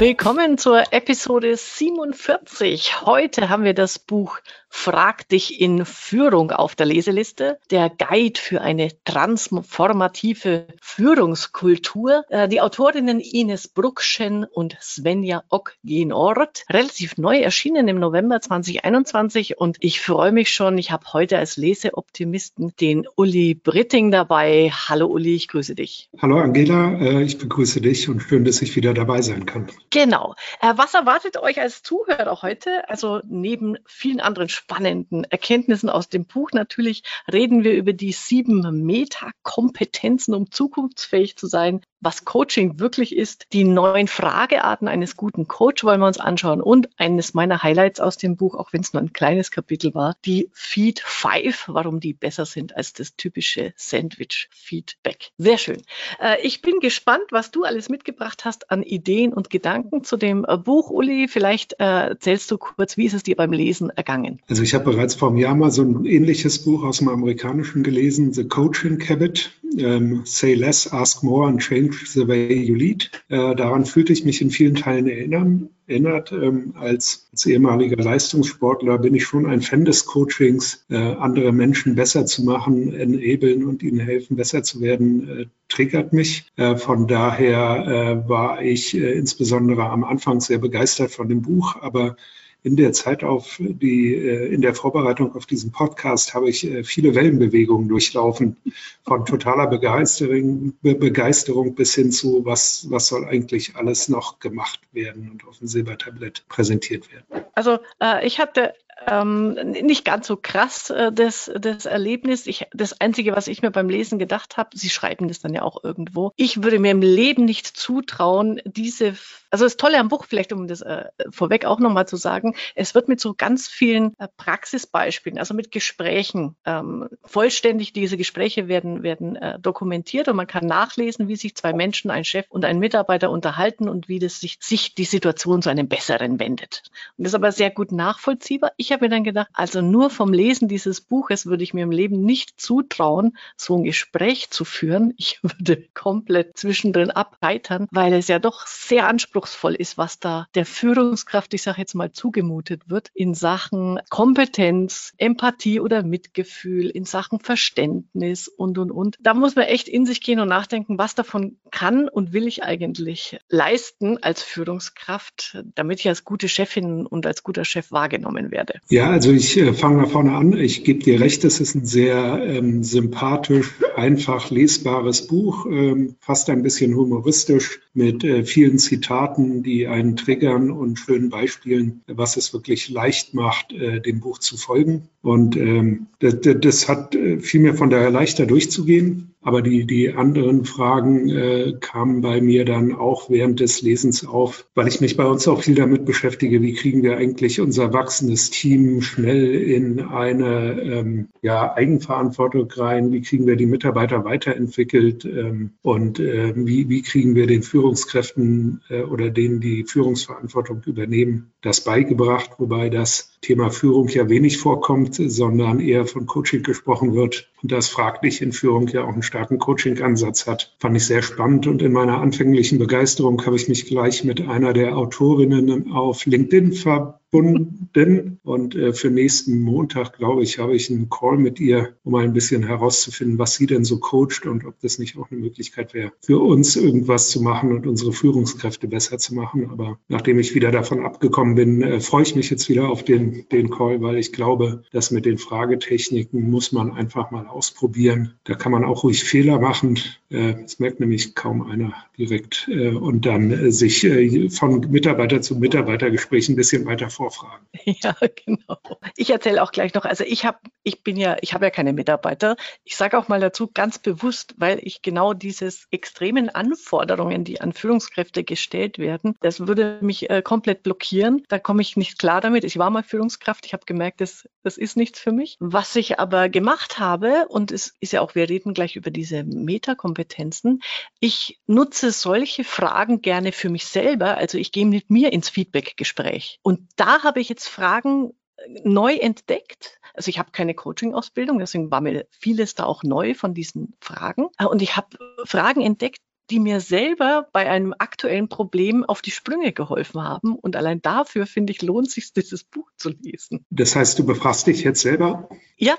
[0.00, 3.02] Willkommen zur Episode 47.
[3.04, 4.38] Heute haben wir das Buch
[4.72, 12.24] Frag dich in Führung auf der Leseliste, der Guide für eine transformative Führungskultur.
[12.30, 19.76] Äh, die Autorinnen Ines Bruckschen und Svenja Ock-Genort, relativ neu erschienen im November 2021 und
[19.80, 24.70] ich freue mich schon, ich habe heute als Leseoptimisten den Uli Britting dabei.
[24.72, 26.08] Hallo Uli, ich grüße dich.
[26.22, 29.68] Hallo Angela, äh, ich begrüße dich und schön, dass ich wieder dabei sein kann.
[29.90, 30.36] Genau.
[30.60, 32.88] Äh, was erwartet euch als Zuhörer heute?
[32.88, 38.84] Also neben vielen anderen spannenden Erkenntnissen aus dem Buch natürlich reden wir über die sieben
[38.84, 43.46] Metakompetenzen, um zukunftsfähig zu sein, was Coaching wirklich ist.
[43.52, 48.16] Die neun Fragearten eines guten Coach wollen wir uns anschauen und eines meiner Highlights aus
[48.16, 52.14] dem Buch, auch wenn es nur ein kleines Kapitel war, die Feed 5, warum die
[52.14, 55.30] besser sind als das typische Sandwich Feedback.
[55.38, 55.82] Sehr schön.
[56.20, 60.44] Äh, ich bin gespannt, was du alles mitgebracht hast an Ideen und Gedanken zu dem
[60.48, 60.90] äh, Buch.
[60.90, 64.40] Uli, vielleicht äh, erzählst du kurz, wie ist es dir beim Lesen ergangen?
[64.50, 67.84] Also ich habe bereits vor einem Jahr mal so ein ähnliches Buch aus dem Amerikanischen
[67.84, 73.12] gelesen, The Coaching Habit, ähm, Say Less, Ask More and Change the Way You Lead.
[73.28, 76.32] Äh, daran fühlte ich mich in vielen Teilen erinnern, erinnert.
[76.32, 81.94] Ähm, als, als, ehemaliger Leistungssportler bin ich schon ein Fan des Coachings, äh, andere Menschen
[81.94, 86.50] besser zu machen, enablen und ihnen helfen, besser zu werden, äh, triggert mich.
[86.56, 91.76] Äh, von daher äh, war ich äh, insbesondere am Anfang sehr begeistert von dem Buch,
[91.80, 92.16] aber
[92.62, 96.84] in der Zeit auf die, äh, in der Vorbereitung auf diesen Podcast habe ich äh,
[96.84, 98.56] viele Wellenbewegungen durchlaufen.
[99.04, 105.30] Von totaler Begeisterung, Begeisterung bis hin zu, was, was soll eigentlich alles noch gemacht werden
[105.30, 107.44] und auf dem Silbertablett präsentiert werden.
[107.54, 108.74] Also äh, ich hatte
[109.06, 112.46] ähm, nicht ganz so krass, äh, das, das Erlebnis.
[112.46, 115.62] Ich, das Einzige, was ich mir beim Lesen gedacht habe, Sie schreiben das dann ja
[115.62, 119.14] auch irgendwo, ich würde mir im Leben nicht zutrauen, diese,
[119.50, 122.94] also das Tolle am Buch, vielleicht um das äh, vorweg auch nochmal zu sagen, es
[122.94, 129.02] wird mit so ganz vielen äh, Praxisbeispielen, also mit Gesprächen, ähm, vollständig diese Gespräche werden,
[129.02, 132.78] werden äh, dokumentiert und man kann nachlesen, wie sich zwei Menschen, ein Chef und ein
[132.78, 136.82] Mitarbeiter unterhalten und wie das sich, sich die Situation zu einem besseren wendet.
[137.16, 138.72] Und das ist aber sehr gut nachvollziehbar.
[138.76, 141.84] Ich ich habe mir dann gedacht, also nur vom Lesen dieses Buches würde ich mir
[141.84, 145.14] im Leben nicht zutrauen, so ein Gespräch zu führen.
[145.20, 150.64] Ich würde komplett zwischendrin abheitern, weil es ja doch sehr anspruchsvoll ist, was da der
[150.64, 157.38] Führungskraft, ich sage jetzt mal, zugemutet wird in Sachen Kompetenz, Empathie oder Mitgefühl, in Sachen
[157.38, 159.18] Verständnis und, und, und.
[159.20, 162.64] Da muss man echt in sich gehen und nachdenken, was davon kann und will ich
[162.64, 168.79] eigentlich leisten als Führungskraft, damit ich als gute Chefin und als guter Chef wahrgenommen werde.
[168.88, 170.52] Ja, also ich äh, fange mal vorne an.
[170.52, 176.50] Ich gebe dir recht, es ist ein sehr ähm, sympathisch, einfach lesbares Buch, ähm, fast
[176.50, 182.52] ein bisschen humoristisch mit äh, vielen Zitaten, die einen triggern und schönen Beispielen, was es
[182.52, 185.08] wirklich leicht macht, äh, dem Buch zu folgen.
[185.22, 189.34] Und ähm, das, das hat äh, viel mehr von daher leichter durchzugehen.
[189.42, 194.66] Aber die, die anderen Fragen äh, kamen bei mir dann auch während des Lesens auf,
[194.74, 198.50] weil ich mich bei uns auch viel damit beschäftige, wie kriegen wir eigentlich unser wachsendes
[198.50, 198.69] Team
[199.02, 205.24] schnell in eine ähm, ja, Eigenverantwortung rein, wie kriegen wir die Mitarbeiter weiterentwickelt?
[205.24, 211.52] Ähm, und äh, wie, wie kriegen wir den Führungskräften äh, oder denen, die Führungsverantwortung übernehmen,
[211.62, 217.50] das beigebracht, wobei das Thema Führung ja wenig vorkommt, sondern eher von Coaching gesprochen wird
[217.62, 220.74] und das fraglich in Führung ja auch einen starken Coaching-Ansatz hat.
[220.78, 224.72] Fand ich sehr spannend und in meiner anfänglichen Begeisterung habe ich mich gleich mit einer
[224.72, 228.38] der Autorinnen auf LinkedIn verbunden.
[228.42, 232.24] Und äh, für nächsten Montag, glaube ich, habe ich einen Call mit ihr, um mal
[232.24, 235.94] ein bisschen herauszufinden, was sie denn so coacht und ob das nicht auch eine Möglichkeit
[235.94, 239.70] wäre, für uns irgendwas zu machen und unsere Führungskräfte besser zu machen.
[239.70, 243.48] Aber nachdem ich wieder davon abgekommen bin, äh, freue ich mich jetzt wieder auf den,
[243.50, 248.34] den Call, weil ich glaube, dass mit den Fragetechniken muss man einfach mal ausprobieren.
[248.44, 249.98] Da kann man auch ruhig Fehler machen.
[250.30, 252.68] Äh, das merkt nämlich kaum einer direkt.
[252.68, 254.06] Äh, und dann sich
[254.50, 257.66] von Mitarbeiter zu Mitarbeitergespräch ein bisschen weiter vorfragen.
[258.02, 258.14] Ja,
[258.46, 258.78] genau.
[259.16, 261.92] Ich erzähle auch gleich noch, also ich habe, ich bin ja, ich habe ja keine
[261.92, 262.56] Mitarbeiter.
[262.84, 267.72] Ich sage auch mal dazu ganz bewusst, weil ich genau dieses extremen Anforderungen, die an
[267.72, 271.39] Führungskräfte gestellt werden, das würde mich komplett blockieren.
[271.48, 272.64] Da komme ich nicht klar damit.
[272.64, 275.56] Ich war mal Führungskraft, ich habe gemerkt, das, das ist nichts für mich.
[275.60, 279.44] Was ich aber gemacht habe, und es ist ja auch, wir reden gleich über diese
[279.44, 280.82] Metakompetenzen,
[281.20, 284.36] ich nutze solche Fragen gerne für mich selber.
[284.36, 286.58] Also ich gehe mit mir ins Feedback-Gespräch.
[286.62, 289.98] Und da habe ich jetzt Fragen äh, neu entdeckt.
[290.14, 294.48] Also ich habe keine Coaching-Ausbildung, deswegen war mir vieles da auch neu von diesen Fragen.
[294.58, 296.20] Äh, und ich habe Fragen entdeckt,
[296.50, 300.56] die mir selber bei einem aktuellen Problem auf die Sprünge geholfen haben.
[300.56, 303.64] Und allein dafür, finde ich, lohnt sich dieses Buch zu lesen.
[303.70, 305.48] Das heißt, du befragst dich jetzt selber?
[305.76, 305.94] Ja,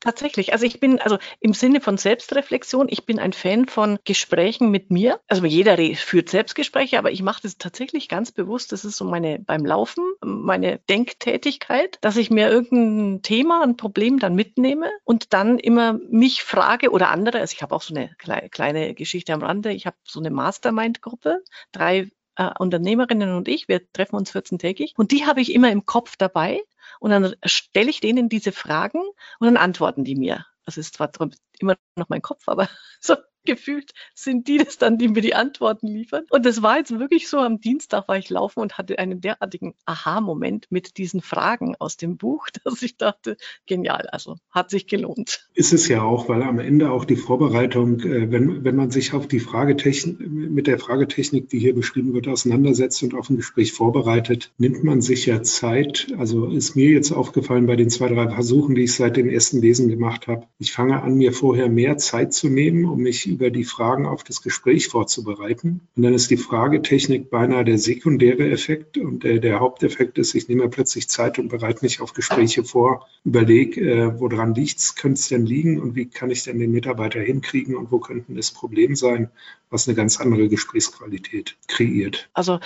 [0.00, 0.52] Tatsächlich.
[0.52, 4.92] Also ich bin, also im Sinne von Selbstreflexion, ich bin ein Fan von Gesprächen mit
[4.92, 5.20] mir.
[5.26, 8.70] Also jeder führt Selbstgespräche, aber ich mache das tatsächlich ganz bewusst.
[8.70, 14.20] Das ist so meine, beim Laufen, meine Denktätigkeit, dass ich mir irgendein Thema, ein Problem
[14.20, 17.40] dann mitnehme und dann immer mich frage oder andere.
[17.40, 19.72] Also ich habe auch so eine kleine Geschichte am Rande.
[19.72, 21.42] Ich habe so eine Mastermind-Gruppe,
[21.72, 25.84] drei äh, Unternehmerinnen und ich, wir treffen uns 14-tägig und die habe ich immer im
[25.84, 26.62] Kopf dabei
[27.00, 30.46] und dann stelle ich denen diese Fragen und dann antworten die mir.
[30.64, 31.10] Also es ist zwar
[31.58, 32.68] immer noch mein Kopf, aber
[33.00, 36.24] so gefühlt sind die das dann, die mir die Antworten liefern.
[36.30, 39.74] Und das war jetzt wirklich so, am Dienstag war ich laufen und hatte einen derartigen
[39.86, 43.36] Aha-Moment mit diesen Fragen aus dem Buch, dass ich dachte,
[43.66, 45.48] genial, also hat sich gelohnt.
[45.54, 49.14] Ist es ja auch, weil am Ende auch die Vorbereitung, äh, wenn, wenn man sich
[49.14, 53.72] auf die Fragetechnik, mit der Fragetechnik, die hier beschrieben wird, auseinandersetzt und auf ein Gespräch
[53.72, 56.08] vorbereitet, nimmt man sich ja Zeit.
[56.18, 59.60] Also ist mir jetzt aufgefallen bei den zwei, drei Versuchen, die ich seit dem ersten
[59.60, 60.46] Lesen gemacht habe.
[60.58, 64.24] Ich fange an, mir vorher mehr Zeit zu nehmen, um mich über die Fragen auf
[64.24, 65.80] das Gespräch vorzubereiten.
[65.96, 70.48] Und dann ist die Fragetechnik beinahe der sekundäre Effekt und der, der Haupteffekt ist, ich
[70.48, 75.28] nehme plötzlich Zeit und bereite mich auf Gespräche vor, überlege, äh, woran liegt's, könnte es
[75.28, 78.96] denn liegen und wie kann ich denn den Mitarbeiter hinkriegen und wo könnten das Problem
[78.96, 79.30] sein,
[79.70, 82.28] was eine ganz andere Gesprächsqualität kreiert.
[82.32, 82.58] Also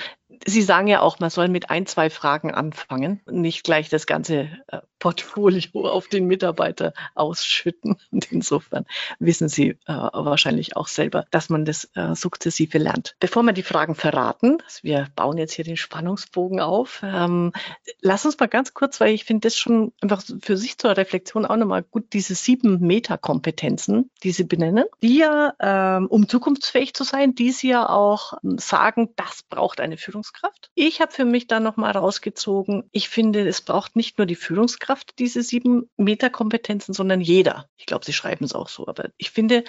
[0.44, 4.48] Sie sagen ja auch, man soll mit ein, zwei Fragen anfangen, nicht gleich das ganze
[4.68, 7.96] äh, Portfolio auf den Mitarbeiter ausschütten.
[8.10, 8.86] Und insofern
[9.18, 13.16] wissen Sie äh, wahrscheinlich auch selber, dass man das äh, sukzessive lernt.
[13.20, 17.52] Bevor wir die Fragen verraten, wir bauen jetzt hier den Spannungsbogen auf, ähm,
[18.00, 21.44] lass uns mal ganz kurz, weil ich finde das schon einfach für sich zur Reflexion
[21.44, 27.04] auch nochmal gut, diese sieben Metakompetenzen, die Sie benennen, die ja, ähm, um zukunftsfähig zu
[27.04, 30.12] sein, die Sie ja auch ähm, sagen, das braucht eine Führungskraft.
[30.12, 30.70] Führungskraft.
[30.74, 34.91] Ich habe für mich dann nochmal rausgezogen, ich finde, es braucht nicht nur die Führungskraft
[35.18, 37.66] diese sieben Metakompetenzen, sondern jeder.
[37.76, 38.86] Ich glaube, Sie schreiben es auch so.
[38.86, 39.64] Aber ich finde,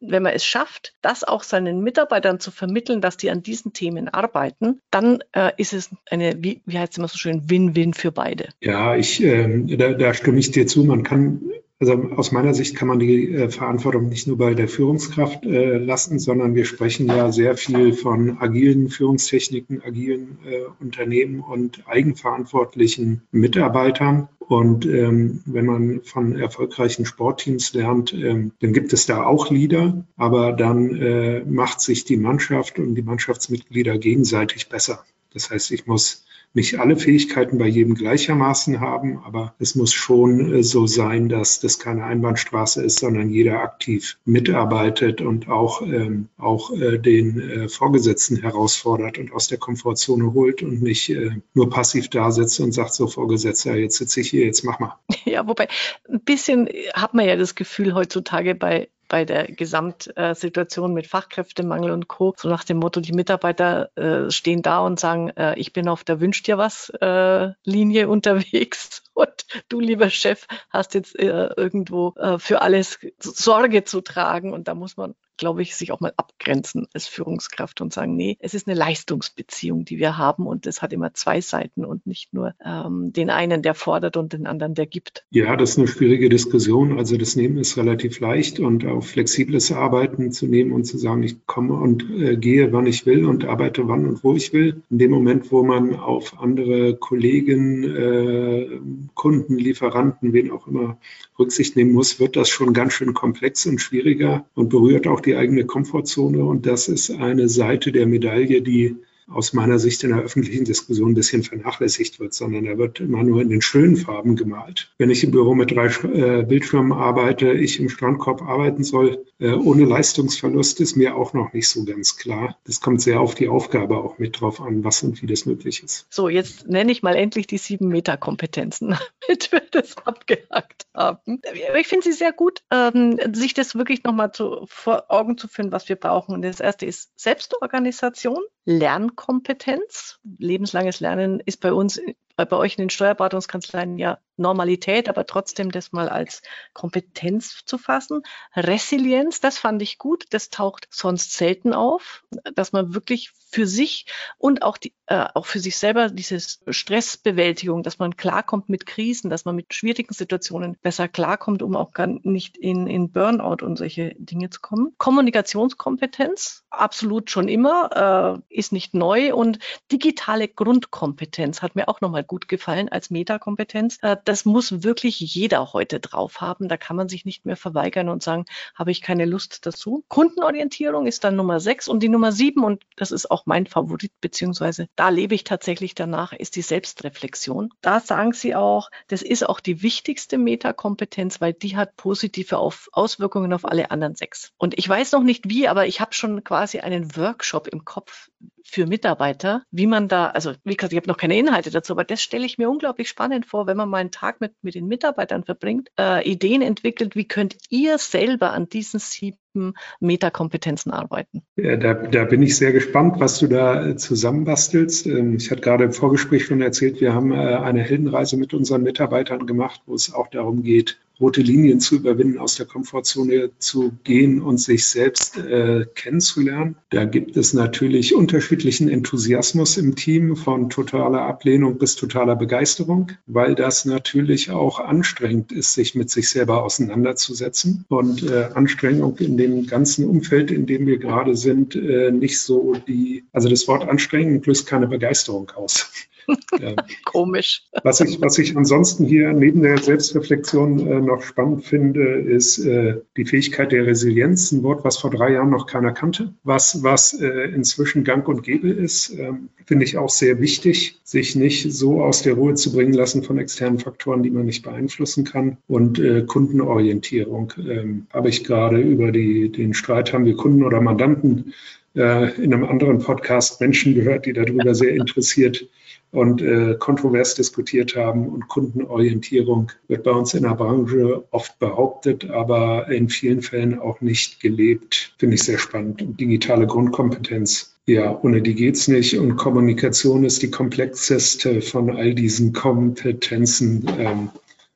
[0.00, 4.08] wenn man es schafft, das auch seinen Mitarbeitern zu vermitteln, dass die an diesen Themen
[4.08, 8.12] arbeiten, dann äh, ist es eine, wie, wie heißt es immer so schön, Win-Win für
[8.12, 8.48] beide.
[8.60, 10.84] Ja, ich, äh, da, da stimme ich dir zu.
[10.84, 11.40] Man kann
[11.80, 15.76] also aus meiner Sicht kann man die äh, Verantwortung nicht nur bei der Führungskraft äh,
[15.78, 23.22] lassen, sondern wir sprechen ja sehr viel von agilen Führungstechniken, agilen äh, Unternehmen und eigenverantwortlichen
[23.32, 24.28] Mitarbeitern.
[24.48, 30.04] Und ähm, wenn man von erfolgreichen Sportteams lernt, ähm, dann gibt es da auch Leader,
[30.16, 35.04] aber dann äh, macht sich die Mannschaft und die Mannschaftsmitglieder gegenseitig besser.
[35.32, 40.54] Das heißt, ich muss nicht alle Fähigkeiten bei jedem gleichermaßen haben, aber es muss schon
[40.54, 46.28] äh, so sein, dass das keine Einbahnstraße ist, sondern jeder aktiv mitarbeitet und auch, ähm,
[46.38, 51.68] auch äh, den äh, Vorgesetzten herausfordert und aus der Komfortzone holt und nicht äh, nur
[51.68, 54.96] passiv da sitzt und sagt so, Vorgesetzter, jetzt sitze ich hier, jetzt mach mal.
[55.26, 55.68] Ja, wobei
[56.08, 62.08] ein bisschen hat man ja das Gefühl heutzutage bei bei der Gesamtsituation mit Fachkräftemangel und
[62.08, 62.34] Co.
[62.36, 66.02] So nach dem Motto, die Mitarbeiter äh, stehen da und sagen, äh, ich bin auf
[66.02, 72.12] der Wünsch dir was äh, Linie unterwegs und du, lieber Chef, hast jetzt äh, irgendwo
[72.16, 76.12] äh, für alles Sorge zu tragen und da muss man glaube ich, sich auch mal
[76.16, 80.82] abgrenzen als Führungskraft und sagen, nee, es ist eine Leistungsbeziehung, die wir haben und es
[80.82, 84.74] hat immer zwei Seiten und nicht nur ähm, den einen, der fordert und den anderen,
[84.74, 85.24] der gibt.
[85.30, 86.98] Ja, das ist eine schwierige Diskussion.
[86.98, 91.22] Also das Nehmen ist relativ leicht und auch flexibles Arbeiten zu nehmen und zu sagen,
[91.22, 94.82] ich komme und äh, gehe, wann ich will und arbeite wann und wo ich will.
[94.90, 98.68] In dem Moment, wo man auf andere Kollegen, äh,
[99.14, 100.98] Kunden, Lieferanten, wen auch immer
[101.38, 105.36] Rücksicht nehmen muss, wird das schon ganz schön komplex und schwieriger und berührt auch die
[105.36, 106.44] eigene Komfortzone.
[106.44, 108.96] Und das ist eine Seite der Medaille, die
[109.28, 113.22] aus meiner Sicht in der öffentlichen Diskussion ein bisschen vernachlässigt wird, sondern er wird immer
[113.22, 114.92] nur in den schönen Farben gemalt.
[114.98, 119.52] Wenn ich im Büro mit drei äh, Bildschirmen arbeite, ich im Strandkorb arbeiten soll, äh,
[119.52, 122.56] ohne Leistungsverlust, ist mir auch noch nicht so ganz klar.
[122.64, 125.82] Das kommt sehr auf die Aufgabe auch mit drauf an, was und wie das möglich
[125.82, 126.06] ist.
[126.10, 128.96] So, jetzt nenne ich mal endlich die sieben Metakompetenzen,
[129.28, 131.40] damit wir das abgehakt haben.
[131.78, 134.30] Ich finde sie sehr gut, ähm, sich das wirklich nochmal
[134.66, 136.34] vor Augen zu führen, was wir brauchen.
[136.34, 138.40] Und das erste ist Selbstorganisation.
[138.64, 140.20] Lernkompetenz.
[140.38, 142.00] Lebenslanges Lernen ist bei uns,
[142.36, 148.22] bei euch in den Steuerberatungskanzleien ja Normalität, aber trotzdem das mal als Kompetenz zu fassen.
[148.56, 150.24] Resilienz, das fand ich gut.
[150.30, 152.24] Das taucht sonst selten auf,
[152.54, 157.84] dass man wirklich für sich und auch, die, äh, auch für sich selber dieses Stressbewältigung,
[157.84, 162.08] dass man klarkommt mit Krisen, dass man mit schwierigen Situationen besser klarkommt, um auch gar
[162.08, 164.94] nicht in, in Burnout und solche Dinge zu kommen.
[164.98, 169.60] Kommunikationskompetenz, absolut schon immer, äh, ist nicht neu und
[169.92, 173.98] digitale Grundkompetenz hat mir auch nochmal gut gefallen als Metakompetenz.
[174.02, 176.68] Äh, das muss wirklich jeder heute drauf haben.
[176.68, 180.04] Da kann man sich nicht mehr verweigern und sagen, habe ich keine Lust dazu.
[180.08, 184.12] Kundenorientierung ist dann Nummer sechs und die Nummer sieben und das ist auch mein Favorit,
[184.20, 187.70] beziehungsweise da lebe ich tatsächlich danach, ist die Selbstreflexion.
[187.80, 192.88] Da sagen sie auch, das ist auch die wichtigste Metakompetenz, weil die hat positive auf
[192.92, 194.52] Auswirkungen auf alle anderen sechs.
[194.56, 198.30] Und ich weiß noch nicht wie, aber ich habe schon quasi einen Workshop im Kopf
[198.64, 202.04] für Mitarbeiter, wie man da, also wie gesagt, ich habe noch keine Inhalte dazu, aber
[202.04, 204.86] das stelle ich mir unglaublich spannend vor, wenn man mal einen Tag mit, mit den
[204.86, 211.42] Mitarbeitern verbringt, äh, Ideen entwickelt, wie könnt ihr selber an diesen sieben Metakompetenzen arbeiten.
[211.56, 215.06] Ja, da, da, bin ich sehr gespannt, was du da äh, zusammenbastelst.
[215.06, 218.82] Ähm, ich hatte gerade im Vorgespräch schon erzählt, wir haben äh, eine Heldenreise mit unseren
[218.82, 223.92] Mitarbeitern gemacht, wo es auch darum geht, rote Linien zu überwinden, aus der Komfortzone zu
[224.04, 226.76] gehen und sich selbst äh, kennenzulernen.
[226.90, 233.54] Da gibt es natürlich unterschiedlichen Enthusiasmus im Team, von totaler Ablehnung bis totaler Begeisterung, weil
[233.54, 239.66] das natürlich auch anstrengend ist, sich mit sich selber auseinanderzusetzen und äh, Anstrengung in dem
[239.66, 244.42] ganzen Umfeld, in dem wir gerade sind, äh, nicht so die, also das Wort Anstrengung
[244.42, 245.90] löst keine Begeisterung aus.
[247.04, 247.62] Komisch.
[247.82, 253.00] Was ich, was ich ansonsten hier neben der Selbstreflexion äh, noch spannend finde, ist äh,
[253.16, 257.12] die Fähigkeit der Resilienz, ein Wort, was vor drei Jahren noch keiner kannte, was, was
[257.20, 262.02] äh, inzwischen gang und gäbe ist, ähm, finde ich auch sehr wichtig, sich nicht so
[262.02, 265.58] aus der Ruhe zu bringen lassen von externen Faktoren, die man nicht beeinflussen kann.
[265.66, 270.80] Und äh, Kundenorientierung ähm, habe ich gerade über die, den Streit, haben wir Kunden oder
[270.80, 271.54] Mandanten
[271.94, 275.68] äh, in einem anderen Podcast Menschen gehört, die darüber sehr interessiert
[276.10, 278.28] und äh, kontrovers diskutiert haben.
[278.28, 284.00] Und Kundenorientierung wird bei uns in der Branche oft behauptet, aber in vielen Fällen auch
[284.00, 285.14] nicht gelebt.
[285.18, 286.02] Finde ich sehr spannend.
[286.02, 287.76] Und digitale Grundkompetenz.
[287.86, 289.18] Ja, ohne die geht's nicht.
[289.18, 294.30] Und Kommunikation ist die komplexeste von all diesen Kompetenzen, ähm,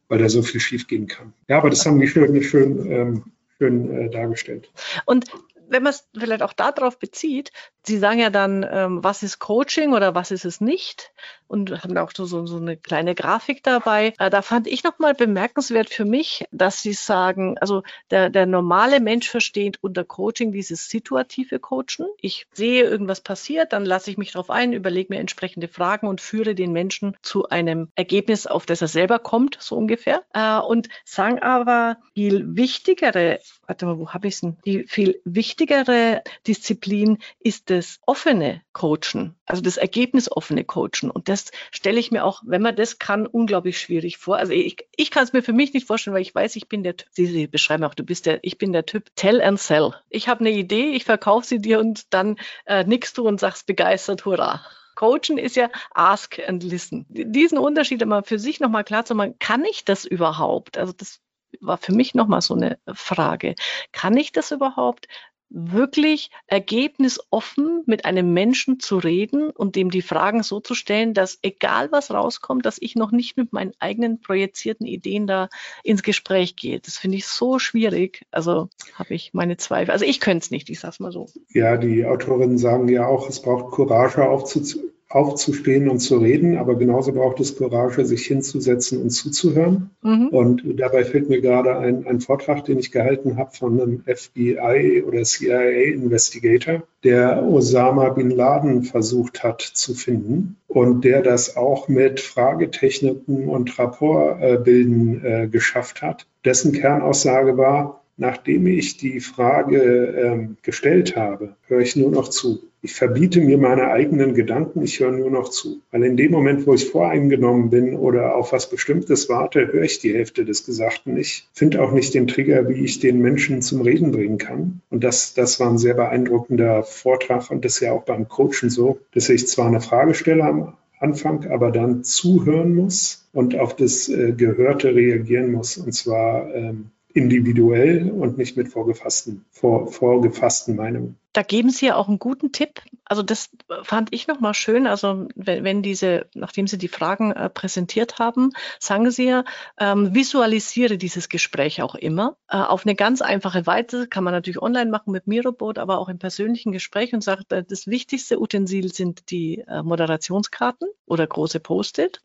[0.09, 1.33] weil da so viel schiefgehen kann.
[1.49, 3.23] Ja, aber das haben die schön, schön, ähm,
[3.59, 4.71] schön äh, dargestellt.
[5.07, 5.25] Und
[5.69, 7.53] wenn man es vielleicht auch darauf bezieht,
[7.89, 11.11] Sie sagen ja dann, ähm, was ist Coaching oder was ist es nicht?
[11.47, 14.13] Und haben auch so, so, so eine kleine Grafik dabei.
[14.19, 19.01] Äh, da fand ich nochmal bemerkenswert für mich, dass Sie sagen, also der, der normale
[19.01, 22.07] Mensch versteht unter Coaching dieses situative Coachen.
[22.21, 26.21] Ich sehe, irgendwas passiert, dann lasse ich mich darauf ein, überlege mir entsprechende Fragen und
[26.21, 30.25] führe den Menschen zu einem Ergebnis, auf das er selber kommt, so ungefähr.
[30.35, 34.57] Äh, und sagen aber, viel wichtigere, warte mal, wo habe ich es denn?
[34.65, 41.11] Die viel wichtigere Disziplin ist das offene Coachen, also das ergebnisoffene Coachen.
[41.11, 44.37] Und das stelle ich mir auch, wenn man das kann, unglaublich schwierig vor.
[44.39, 46.83] Also ich, ich kann es mir für mich nicht vorstellen, weil ich weiß, ich bin
[46.83, 49.61] der Typ, Sie, Sie beschreiben auch, du bist der, ich bin der Typ Tell and
[49.61, 49.93] Sell.
[50.09, 53.67] Ich habe eine Idee, ich verkaufe sie dir und dann äh, nickst du und sagst
[53.67, 54.65] begeistert, hurra.
[54.95, 57.07] Coachen ist ja ask and listen.
[57.09, 60.77] Diesen Unterschied immer für sich nochmal klar zu machen, kann ich das überhaupt?
[60.77, 61.21] Also das
[61.61, 63.55] war für mich nochmal so eine Frage.
[63.93, 65.09] Kann ich das überhaupt?
[65.51, 71.39] wirklich ergebnisoffen mit einem Menschen zu reden und dem die Fragen so zu stellen, dass
[71.43, 75.49] egal was rauskommt, dass ich noch nicht mit meinen eigenen projizierten Ideen da
[75.83, 76.81] ins Gespräch gehe.
[76.81, 78.27] Das finde ich so schwierig.
[78.31, 79.91] Also habe ich meine Zweifel.
[79.91, 81.27] Also ich könnte es nicht, ich sage es mal so.
[81.49, 86.75] Ja, die Autorinnen sagen ja auch, es braucht Courage aufzuziehen aufzustehen und zu reden, aber
[86.75, 89.91] genauso braucht es Courage, sich hinzusetzen und zuzuhören.
[90.03, 90.29] Mhm.
[90.29, 95.03] Und dabei fällt mir gerade ein, ein Vortrag, den ich gehalten habe von einem FBI
[95.07, 101.89] oder CIA Investigator, der Osama bin Laden versucht hat zu finden und der das auch
[101.89, 106.27] mit Fragetechniken und Rapportbilden äh, geschafft hat.
[106.45, 112.61] Dessen Kernaussage war, nachdem ich die Frage ähm, gestellt habe, höre ich nur noch zu.
[112.83, 115.81] Ich verbiete mir meine eigenen Gedanken, ich höre nur noch zu.
[115.91, 120.01] Weil in dem Moment, wo ich voreingenommen bin oder auf was Bestimmtes warte, höre ich
[120.01, 121.49] die Hälfte des Gesagten nicht.
[121.53, 124.81] Finde auch nicht den Trigger, wie ich den Menschen zum Reden bringen kann.
[124.91, 128.71] Und das, das war ein sehr beeindruckender Vortrag und das ist ja auch beim Coachen
[128.71, 133.77] so, dass ich zwar eine Frage stelle am Anfang, aber dann zuhören muss und auf
[133.77, 135.77] das äh, Gehörte reagieren muss.
[135.77, 141.19] Und zwar ähm, individuell und nicht mit vorgefassten, vor, vorgefassten Meinungen.
[141.35, 142.81] Da geben Sie ja auch einen guten Tipp.
[143.05, 143.51] Also das
[143.83, 144.87] fand ich nochmal schön.
[144.87, 149.45] Also wenn, wenn, diese, nachdem Sie die Fragen äh, präsentiert haben, sagen Sie ja,
[149.79, 154.09] ähm, visualisiere dieses Gespräch auch immer äh, auf eine ganz einfache Weise.
[154.09, 157.63] Kann man natürlich online machen mit Mirobot, aber auch im persönlichen Gespräch und sagt, äh,
[157.63, 162.23] das wichtigste Utensil sind die äh, Moderationskarten oder große Post-it.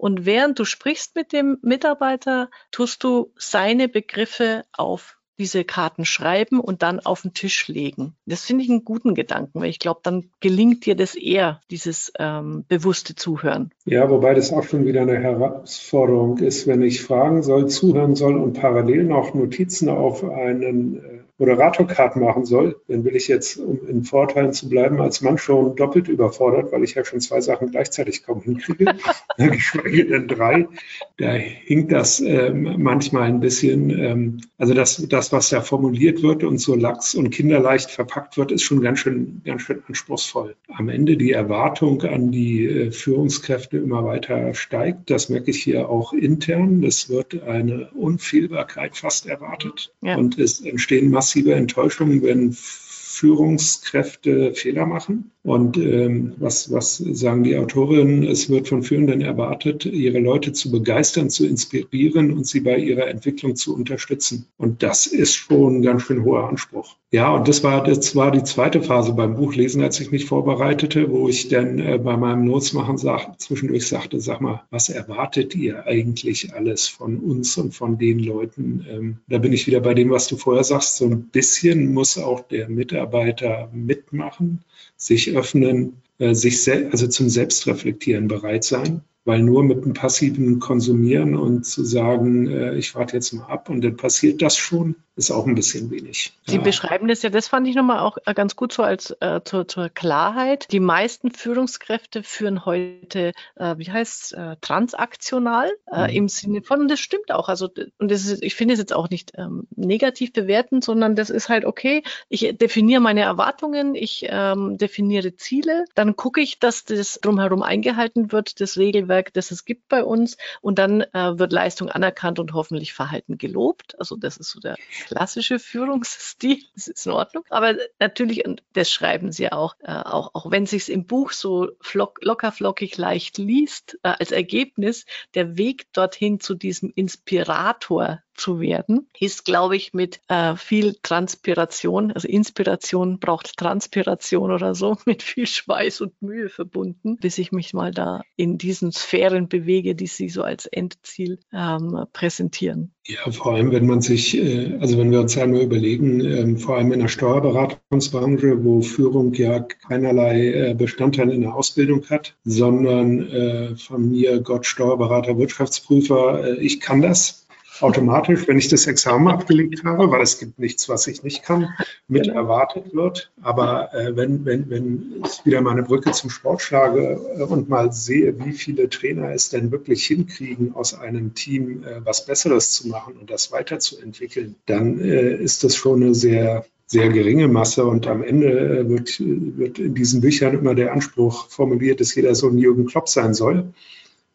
[0.00, 6.58] Und während du sprichst mit dem Mitarbeiter, tust du seine Begriffe auf diese Karten schreiben
[6.58, 8.14] und dann auf den Tisch legen.
[8.24, 12.12] Das finde ich einen guten Gedanken, weil ich glaube, dann gelingt dir das eher, dieses
[12.18, 13.72] ähm, bewusste Zuhören.
[13.84, 18.36] Ja, wobei das auch schon wieder eine Herausforderung ist, wenn ich fragen soll, zuhören soll
[18.36, 23.80] und parallel noch Notizen auf einen äh, Moderatorcard machen soll, dann will ich jetzt, um
[23.88, 27.70] in Vorteilen zu bleiben, als Mann schon doppelt überfordert, weil ich ja schon zwei Sachen
[27.70, 28.94] gleichzeitig kaum hinkriege,
[29.38, 30.68] geschweige denn drei.
[31.16, 33.88] Da hinkt das ähm, manchmal ein bisschen.
[33.90, 38.52] Ähm, also das, das, was da formuliert wird und so lax und kinderleicht verpackt wird,
[38.52, 40.56] ist schon ganz schön, ganz schön anspruchsvoll.
[40.68, 45.08] Am Ende die Erwartung an die äh, Führungskräfte immer weiter steigt.
[45.08, 46.84] Das merke ich hier auch intern.
[46.84, 50.16] Es wird eine Unfehlbarkeit fast erwartet ja.
[50.16, 55.30] und es entstehen massive massive Enttäuschung, wenn Führungskräfte Fehler machen.
[55.42, 58.24] Und ähm, was, was sagen die Autorinnen?
[58.24, 63.08] Es wird von Führenden erwartet, ihre Leute zu begeistern, zu inspirieren und sie bei ihrer
[63.08, 64.46] Entwicklung zu unterstützen.
[64.58, 66.96] Und das ist schon ein ganz schön hoher Anspruch.
[67.10, 71.10] Ja, und das war, das war die zweite Phase beim Buchlesen, als ich mich vorbereitete,
[71.10, 75.86] wo ich dann äh, bei meinem Notesmachen sag, zwischendurch sagte, sag mal, was erwartet ihr
[75.86, 78.86] eigentlich alles von uns und von den Leuten?
[78.88, 80.98] Ähm, da bin ich wieder bei dem, was du vorher sagst.
[80.98, 84.60] So ein bisschen muss auch der Mitarbeiter mitmachen
[85.00, 91.36] sich öffnen, äh, sich also zum Selbstreflektieren bereit sein weil nur mit einem passiven Konsumieren
[91.36, 95.30] und zu sagen, äh, ich warte jetzt mal ab und dann passiert das schon, ist
[95.30, 96.32] auch ein bisschen wenig.
[96.46, 96.62] Sie ja.
[96.62, 99.68] beschreiben das ja, das fand ich nochmal auch äh, ganz gut so als äh, zur,
[99.68, 100.66] zur, Klarheit.
[100.72, 106.16] Die meisten Führungskräfte führen heute, äh, wie heißt äh, transaktional äh, mhm.
[106.16, 107.50] im Sinne von, und das stimmt auch.
[107.50, 111.28] Also, und das ist, ich finde es jetzt auch nicht ähm, negativ bewerten, sondern das
[111.28, 116.84] ist halt okay, ich definiere meine Erwartungen, ich ähm, definiere Ziele, dann gucke ich, dass
[116.84, 120.36] das drumherum eingehalten wird, das Regelwerk Regelwerk, das es gibt bei uns.
[120.60, 123.98] Und dann äh, wird Leistung anerkannt und hoffentlich Verhalten gelobt.
[123.98, 124.76] Also das ist so der
[125.06, 126.58] klassische Führungsstil.
[126.74, 127.44] Das ist in Ordnung.
[127.50, 131.68] Aber natürlich, und das schreiben sie auch, äh, auch, auch wenn sich im Buch so
[131.80, 138.60] flock, locker flockig leicht liest, äh, als Ergebnis, der Weg dorthin zu diesem Inspirator zu
[138.60, 145.22] werden, ist, glaube ich, mit äh, viel Transpiration, also Inspiration braucht Transpiration oder so, mit
[145.22, 150.06] viel Schweiß und Mühe verbunden, bis ich mich mal da in diesen Sphären bewege, die
[150.06, 152.92] Sie so als Endziel ähm, präsentieren.
[153.06, 156.76] Ja, vor allem, wenn man sich, äh, also wenn wir uns nur überlegen, ähm, vor
[156.76, 163.28] allem in der Steuerberatungsbranche, wo Führung ja keinerlei äh, Bestandteil in der Ausbildung hat, sondern
[163.30, 167.39] äh, von mir Gott Steuerberater, Wirtschaftsprüfer, ich kann das
[167.82, 171.68] automatisch, wenn ich das Examen abgelegt habe, weil es gibt nichts, was ich nicht kann,
[172.08, 172.36] mit genau.
[172.36, 173.30] erwartet wird.
[173.42, 177.92] Aber äh, wenn, wenn, wenn ich wieder meine Brücke zum Sport schlage äh, und mal
[177.92, 182.88] sehe, wie viele Trainer es denn wirklich hinkriegen, aus einem Team äh, was Besseres zu
[182.88, 188.08] machen und das weiterzuentwickeln, dann äh, ist das schon eine sehr sehr geringe Masse und
[188.08, 192.48] am Ende äh, wird, wird in diesen Büchern immer der Anspruch formuliert, dass jeder so
[192.48, 193.72] ein Jürgen Klopp sein soll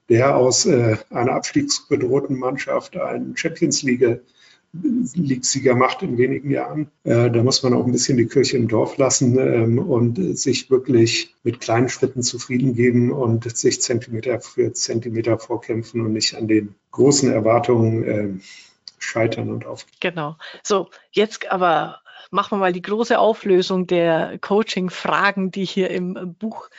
[0.09, 4.21] der aus äh, einer abstiegsbedrohten Mannschaft einen Champions League
[5.15, 6.91] League-Sieger macht in wenigen Jahren.
[7.03, 10.69] Äh, da muss man auch ein bisschen die Kirche im Dorf lassen ähm, und sich
[10.69, 16.47] wirklich mit kleinen Schritten zufrieden geben und sich Zentimeter für Zentimeter vorkämpfen und nicht an
[16.47, 18.29] den großen Erwartungen äh,
[18.99, 19.85] scheitern und auf.
[19.99, 20.35] Genau.
[20.63, 26.69] So, jetzt aber machen wir mal die große Auflösung der Coaching-Fragen, die hier im Buch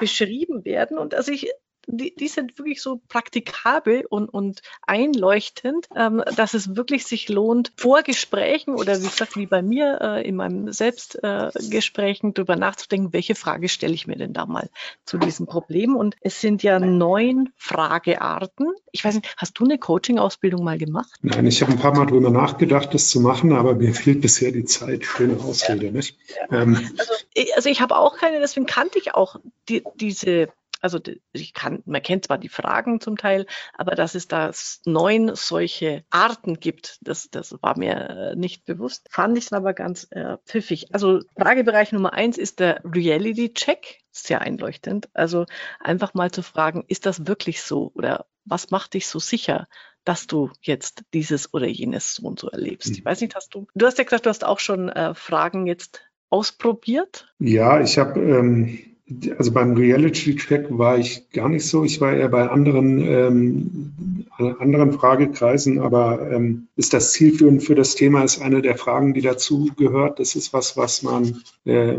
[0.00, 0.96] beschrieben werden.
[0.96, 1.50] Und also ich
[1.86, 7.72] die, die sind wirklich so praktikabel und, und einleuchtend, ähm, dass es wirklich sich lohnt,
[7.76, 13.12] vor Gesprächen oder wie gesagt, wie bei mir äh, in meinem Selbstgesprächen äh, darüber nachzudenken,
[13.12, 14.68] welche Frage stelle ich mir denn da mal
[15.04, 15.96] zu diesem Problem.
[15.96, 18.72] Und es sind ja neun Fragearten.
[18.92, 21.10] Ich weiß nicht, hast du eine Coaching-Ausbildung mal gemacht?
[21.22, 24.52] Nein, ich habe ein paar Mal drüber nachgedacht, das zu machen, aber mir fehlt bisher
[24.52, 25.04] die Zeit.
[25.04, 25.92] Schöne Ausrede, ja.
[25.92, 26.16] nicht?
[26.50, 26.90] Ähm.
[26.98, 29.36] Also, ich, also ich habe auch keine, deswegen kannte ich auch
[29.68, 30.48] die, diese
[30.82, 30.98] also
[31.32, 34.50] ich kann, man kennt zwar die Fragen zum Teil, aber dass es da
[34.84, 39.06] neun solche Arten gibt, das, das war mir äh, nicht bewusst.
[39.10, 40.92] Fand ich es aber ganz äh, pfiffig.
[40.94, 44.00] Also Fragebereich Nummer eins ist der Reality Check.
[44.10, 45.08] Sehr einleuchtend.
[45.14, 45.46] Also
[45.80, 49.68] einfach mal zu fragen, ist das wirklich so oder was macht dich so sicher,
[50.04, 52.90] dass du jetzt dieses oder jenes so und so erlebst.
[52.90, 52.94] Mhm.
[52.96, 55.66] Ich weiß nicht, hast du, du hast ja gesagt, du hast auch schon äh, Fragen
[55.66, 57.32] jetzt ausprobiert?
[57.38, 58.91] Ja, ich habe ähm,
[59.38, 61.84] also beim Reality-Check war ich gar nicht so.
[61.84, 64.26] Ich war eher bei anderen, ähm,
[64.58, 69.20] anderen Fragekreisen, aber ähm, ist das zielführend für das Thema, ist eine der Fragen, die
[69.20, 70.18] dazu gehört.
[70.18, 71.96] Das ist was, was man äh,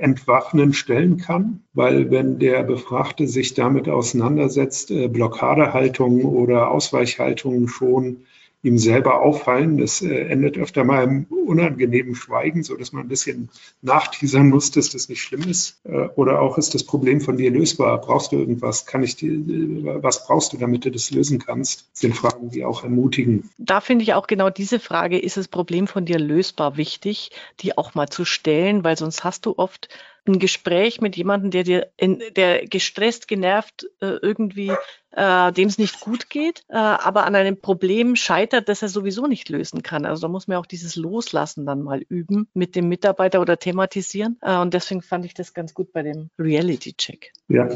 [0.00, 8.18] entwaffnen stellen kann, weil wenn der Befragte sich damit auseinandersetzt, äh, Blockadehaltungen oder Ausweichhaltungen schon
[8.62, 9.78] ihm selber auffallen.
[9.78, 13.48] Das äh, endet öfter mal im unangenehmen Schweigen, so dass man ein bisschen
[13.82, 15.80] nachteasern muss, dass das nicht schlimm ist.
[15.84, 18.00] Äh, oder auch ist das Problem von dir lösbar?
[18.00, 18.86] Brauchst du irgendwas?
[18.86, 21.88] Kann ich dir, äh, was brauchst du, damit du das lösen kannst?
[21.92, 23.48] Das sind Fragen, die auch ermutigen.
[23.58, 27.78] Da finde ich auch genau diese Frage, ist das Problem von dir lösbar wichtig, die
[27.78, 29.88] auch mal zu stellen, weil sonst hast du oft
[30.28, 34.72] ein Gespräch mit jemandem, der dir, in, der gestresst, genervt äh, irgendwie,
[35.12, 39.26] äh, dem es nicht gut geht, äh, aber an einem Problem scheitert, das er sowieso
[39.26, 40.04] nicht lösen kann.
[40.04, 44.38] Also da muss man auch dieses Loslassen dann mal üben mit dem Mitarbeiter oder thematisieren.
[44.42, 47.32] Äh, und deswegen fand ich das ganz gut bei dem Reality-Check.
[47.48, 47.68] Ja,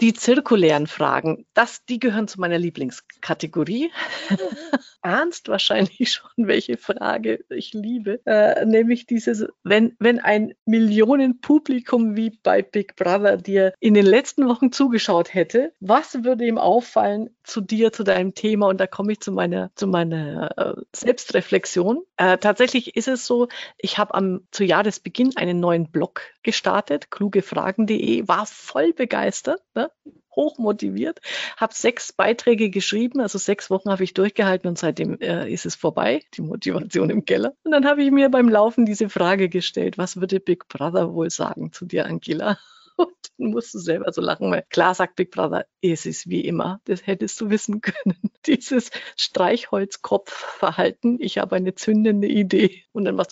[0.00, 3.90] die zirkulären Fragen, das, die gehören zu meiner Lieblingskategorie.
[5.02, 12.30] Ahnst wahrscheinlich schon, welche Frage ich liebe, äh, nämlich dieses, wenn, wenn ein Millionenpublikum wie
[12.42, 17.60] bei Big Brother dir in den letzten Wochen zugeschaut hätte, was würde ihm auffallen zu
[17.60, 18.68] dir, zu deinem Thema?
[18.68, 22.02] Und da komme ich zu meiner, zu meiner äh, Selbstreflexion.
[22.16, 28.28] Äh, tatsächlich ist es so, ich habe am zu Jahresbeginn einen neuen Blog gestartet, klugefragen.de,
[28.28, 29.60] war voll begeistert.
[29.74, 29.85] Ne?
[30.34, 31.20] Hoch motiviert,
[31.56, 35.74] habe sechs Beiträge geschrieben, also sechs Wochen habe ich durchgehalten und seitdem äh, ist es
[35.74, 37.54] vorbei, die Motivation im Keller.
[37.64, 41.30] Und dann habe ich mir beim Laufen diese Frage gestellt, was würde Big Brother wohl
[41.30, 42.58] sagen zu dir, Angela?
[42.96, 46.40] Und dann musst du selber so lachen, weil klar sagt Big Brother, es ist wie
[46.40, 48.16] immer, das hättest du wissen können.
[48.46, 53.28] Dieses Streichholzkopfverhalten, ich habe eine zündende Idee und dann was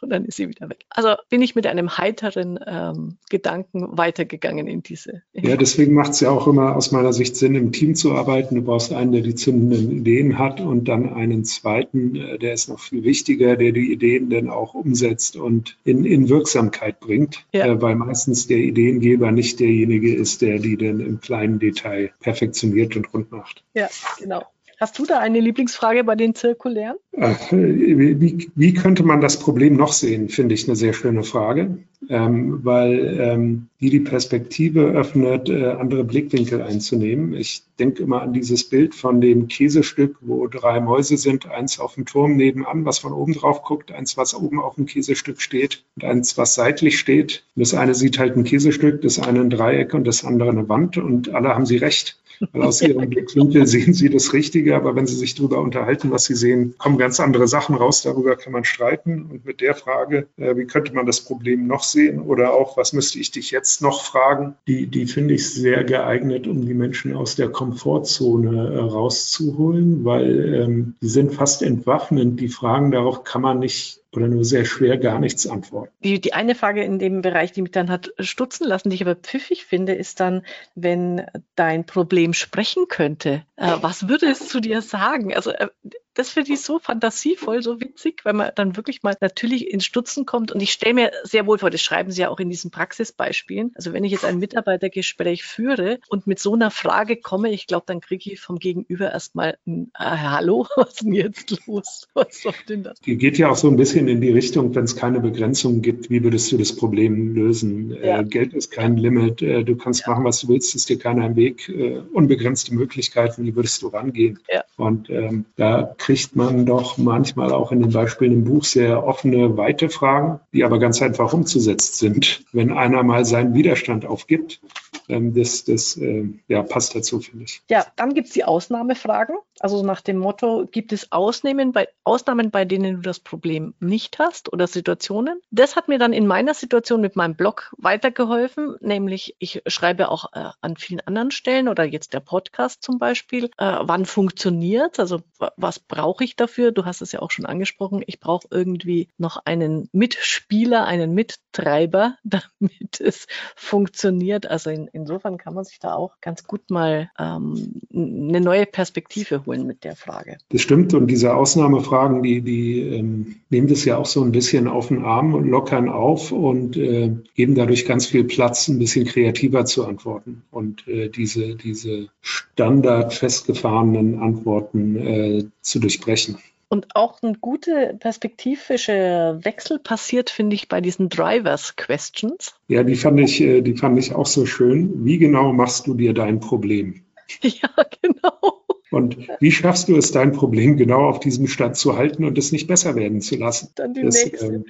[0.00, 0.84] und dann ist sie wieder weg.
[0.90, 5.22] Also bin ich mit einem heiteren ähm, Gedanken weitergegangen in diese.
[5.32, 8.12] In ja, deswegen macht es ja auch immer aus meiner Sicht Sinn, im Team zu
[8.12, 8.54] arbeiten.
[8.54, 12.68] Du brauchst einen, der die zündenden Ideen hat und dann einen zweiten, äh, der ist
[12.68, 17.66] noch viel wichtiger, der die Ideen dann auch umsetzt und in, in Wirksamkeit bringt, ja.
[17.66, 22.96] äh, weil meistens der Ideengeber nicht derjenige ist, der die dann im kleinen Detail perfektioniert
[22.96, 23.64] und rund macht.
[23.74, 24.44] Ja, genau.
[24.82, 26.96] Hast du da eine Lieblingsfrage bei den Zirkulären?
[27.12, 32.64] Wie, wie könnte man das Problem noch sehen, finde ich eine sehr schöne Frage, ähm,
[32.64, 37.32] weil ähm, die die Perspektive öffnet, äh, andere Blickwinkel einzunehmen.
[37.32, 41.94] Ich denke immer an dieses Bild von dem Käsestück, wo drei Mäuse sind, eins auf
[41.94, 45.84] dem Turm nebenan, was von oben drauf guckt, eins, was oben auf dem Käsestück steht
[45.94, 47.44] und eins, was seitlich steht.
[47.54, 50.96] Das eine sieht halt ein Käsestück, das eine ein Dreieck und das andere eine Wand
[50.96, 52.18] und alle haben sie recht.
[52.52, 56.24] Weil aus ihrem Blickwinkel sehen sie das Richtige, aber wenn sie sich darüber unterhalten, was
[56.24, 58.02] sie sehen, kommen ganz andere Sachen raus.
[58.02, 59.26] Darüber kann man streiten.
[59.30, 62.92] Und mit der Frage, äh, wie könnte man das Problem noch sehen oder auch, was
[62.92, 67.14] müsste ich dich jetzt noch fragen, die, die finde ich sehr geeignet, um die Menschen
[67.14, 72.40] aus der Komfortzone äh, rauszuholen, weil ähm, die sind fast entwaffnend.
[72.40, 75.92] Die Fragen darauf kann man nicht oder nur sehr schwer gar nichts antworten.
[76.04, 79.02] Die, die eine Frage in dem Bereich, die mich dann hat stutzen lassen, die ich
[79.02, 80.44] aber pfiffig finde, ist dann,
[80.74, 85.34] wenn dein Problem sprechen könnte, äh, was würde es zu dir sagen?
[85.34, 85.68] Also äh,
[86.14, 90.26] das finde ich so fantasievoll, so witzig, weil man dann wirklich mal natürlich ins Stutzen
[90.26, 90.52] kommt.
[90.52, 93.72] Und ich stelle mir sehr wohl vor, das schreiben Sie ja auch in diesen Praxisbeispielen.
[93.74, 97.84] Also wenn ich jetzt ein Mitarbeitergespräch führe und mit so einer Frage komme, ich glaube,
[97.86, 102.08] dann kriege ich vom Gegenüber erstmal ein äh, Hallo, was ist denn jetzt los?
[102.14, 103.00] Was soll denn das?
[103.00, 106.10] Die geht ja auch so ein bisschen in die Richtung, wenn es keine Begrenzung gibt,
[106.10, 107.92] wie würdest du das Problem lösen?
[107.96, 108.20] Äh, ja.
[108.20, 110.10] Äh, Geld ist kein Limit, äh, du kannst ja.
[110.10, 113.88] machen, was du willst, ist dir keiner im Weg, äh, unbegrenzte Möglichkeiten, wie würdest du
[113.88, 114.38] rangehen?
[114.52, 114.64] Ja.
[114.76, 119.56] Und ähm, da kriegt man doch manchmal auch in den Beispielen im Buch sehr offene,
[119.56, 122.44] weite Fragen, die aber ganz einfach umzusetzen sind.
[122.52, 124.60] Wenn einer mal seinen Widerstand aufgibt,
[125.08, 127.62] ähm, das, das äh, ja, passt dazu, finde ich.
[127.70, 129.36] Ja, dann gibt es die Ausnahmefragen.
[129.62, 134.18] Also nach dem Motto, gibt es Ausnahmen bei, Ausnahmen, bei denen du das Problem nicht
[134.18, 135.40] hast oder Situationen?
[135.52, 140.32] Das hat mir dann in meiner Situation mit meinem Blog weitergeholfen, nämlich ich schreibe auch
[140.32, 145.20] äh, an vielen anderen Stellen oder jetzt der Podcast zum Beispiel, äh, wann funktioniert, also
[145.56, 146.72] was brauche ich dafür?
[146.72, 148.02] Du hast es ja auch schon angesprochen.
[148.04, 154.50] Ich brauche irgendwie noch einen Mitspieler, einen Mittreiber, damit es funktioniert.
[154.50, 159.46] Also in, insofern kann man sich da auch ganz gut mal ähm, eine neue Perspektive
[159.46, 160.38] holen abholen mit der Frage.
[160.50, 160.94] Das stimmt.
[160.94, 165.04] Und diese Ausnahmefragen, die, die ähm, nehmen das ja auch so ein bisschen auf den
[165.04, 169.86] Arm und lockern auf und äh, geben dadurch ganz viel Platz, ein bisschen kreativer zu
[169.86, 170.42] antworten.
[170.50, 176.38] Und äh, diese, diese standard festgefahrenen Antworten äh, zu durchbrechen.
[176.68, 182.54] Und auch ein guter perspektivischer Wechsel passiert, finde ich, bei diesen Drivers Questions.
[182.66, 185.04] Ja, die fand ich, äh, die fand ich auch so schön.
[185.04, 187.02] Wie genau machst du dir dein Problem?
[187.42, 188.51] Ja, genau.
[188.92, 192.52] Und wie schaffst du es, dein Problem genau auf diesem Stand zu halten und es
[192.52, 193.70] nicht besser werden zu lassen?
[193.74, 194.46] Dann die das, nächste.
[194.46, 194.64] Ähm,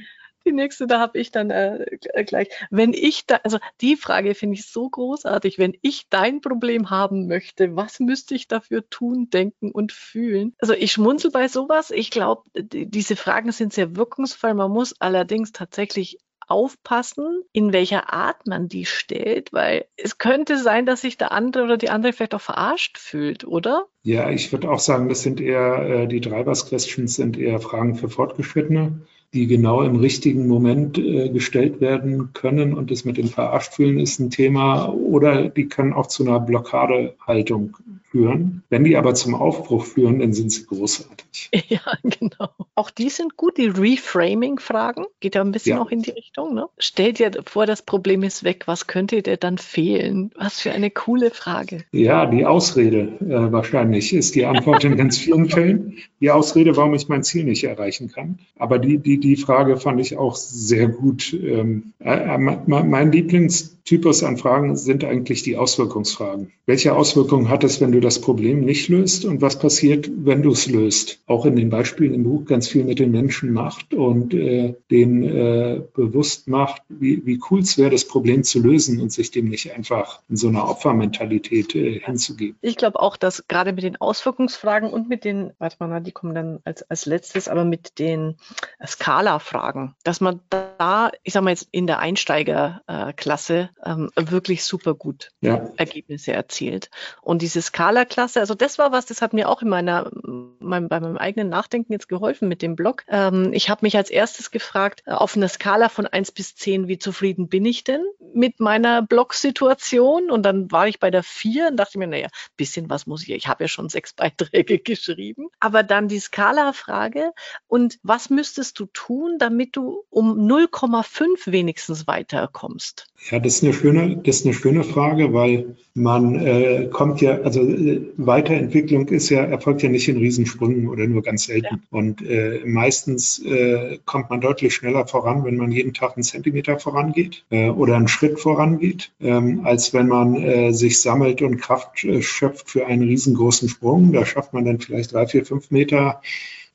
[0.44, 2.48] die nächste, da habe ich dann äh, äh, gleich.
[2.70, 5.58] Wenn ich da, also die Frage finde ich so großartig.
[5.58, 10.54] Wenn ich dein Problem haben möchte, was müsste ich dafür tun, denken und fühlen?
[10.58, 11.90] Also ich schmunzel bei sowas.
[11.90, 14.54] Ich glaube, diese Fragen sind sehr wirkungsvoll.
[14.54, 16.18] Man muss allerdings tatsächlich
[16.52, 21.64] aufpassen, in welcher Art man die stellt, weil es könnte sein, dass sich der andere
[21.64, 23.86] oder die andere vielleicht auch verarscht fühlt, oder?
[24.02, 27.96] Ja, ich würde auch sagen, das sind eher, äh, die Drivers Questions sind eher Fragen
[27.96, 29.00] für Fortgeschrittene
[29.34, 34.20] die genau im richtigen Moment äh, gestellt werden können und das mit dem Verarschtfühlen ist
[34.20, 37.76] ein Thema oder die können auch zu einer Blockadehaltung
[38.12, 38.62] führen.
[38.68, 41.50] Wenn die aber zum Aufbruch führen, dann sind sie großartig.
[41.68, 42.50] Ja, genau.
[42.74, 45.06] Auch die sind gut, die Reframing-Fragen.
[45.20, 45.82] Geht ja ein bisschen ja.
[45.82, 46.54] auch in die Richtung.
[46.54, 46.66] Ne?
[46.76, 48.64] Stellt dir vor, das Problem ist weg.
[48.66, 50.32] Was könnte dir dann fehlen?
[50.36, 51.84] Was für eine coole Frage.
[51.92, 55.98] Ja, die Ausrede äh, wahrscheinlich ist die Antwort in ganz vielen Fällen.
[56.20, 58.38] Die Ausrede, warum ich mein Ziel nicht erreichen kann.
[58.58, 61.32] Aber die, die, die Frage fand ich auch sehr gut.
[61.32, 66.52] Ähm, äh, äh mein Lieblingstypus an Fragen sind eigentlich die Auswirkungsfragen.
[66.66, 70.50] Welche Auswirkungen hat es, wenn du das Problem nicht löst und was passiert, wenn du
[70.50, 71.20] es löst?
[71.26, 75.22] Auch in den Beispielen im Buch ganz viel mit den Menschen macht und äh, denen
[75.22, 79.48] äh, bewusst macht, wie, wie cool es wäre, das Problem zu lösen und sich dem
[79.48, 82.58] nicht einfach in so einer Opfermentalität äh, hinzugeben.
[82.60, 86.34] Ich glaube auch, dass gerade mit den Auswirkungsfragen und mit den, warte mal, die kommen
[86.34, 88.36] dann als, als letztes, aber mit den
[88.84, 94.94] Skalen Skala-Fragen, dass man da, ich sage mal jetzt in der Einsteigerklasse ähm, wirklich super
[94.94, 95.68] gut ja.
[95.76, 96.90] Ergebnisse erzielt.
[97.20, 100.10] Und diese Skala-Klasse, also das war was, das hat mir auch in meiner,
[100.58, 103.04] mein, bei meinem eigenen Nachdenken jetzt geholfen mit dem Blog.
[103.08, 106.88] Ähm, ich habe mich als erstes gefragt, äh, auf einer Skala von eins bis zehn,
[106.88, 108.02] wie zufrieden bin ich denn
[108.34, 110.30] mit meiner Blog-Situation?
[110.30, 113.30] Und dann war ich bei der vier und dachte mir, naja, bisschen was muss ich,
[113.30, 115.48] ich habe ja schon sechs Beiträge geschrieben.
[115.60, 117.32] Aber dann die Skala-Frage
[117.66, 119.12] und was müsstest du tun?
[119.12, 123.06] tun, damit du um 0,5 wenigstens weiterkommst?
[123.30, 127.40] Ja, das ist eine schöne, das ist eine schöne Frage, weil man äh, kommt ja,
[127.42, 131.74] also äh, Weiterentwicklung ist ja, erfolgt ja nicht in Riesensprüngen oder nur ganz selten.
[131.74, 131.80] Ja.
[131.90, 136.78] Und äh, meistens äh, kommt man deutlich schneller voran, wenn man jeden Tag einen Zentimeter
[136.78, 142.04] vorangeht äh, oder einen Schritt vorangeht, ähm, als wenn man äh, sich sammelt und Kraft
[142.04, 144.12] äh, schöpft für einen riesengroßen Sprung.
[144.12, 146.20] Da schafft man dann vielleicht drei, vier, fünf Meter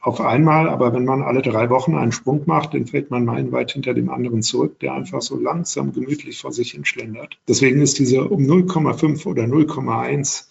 [0.08, 3.72] auf einmal, aber wenn man alle drei Wochen einen Sprung macht, dann fällt man meilenweit
[3.72, 7.38] hinter dem anderen zurück, der einfach so langsam gemütlich vor sich hin schlendert.
[7.48, 10.46] Deswegen ist diese um 0,5 oder 0,1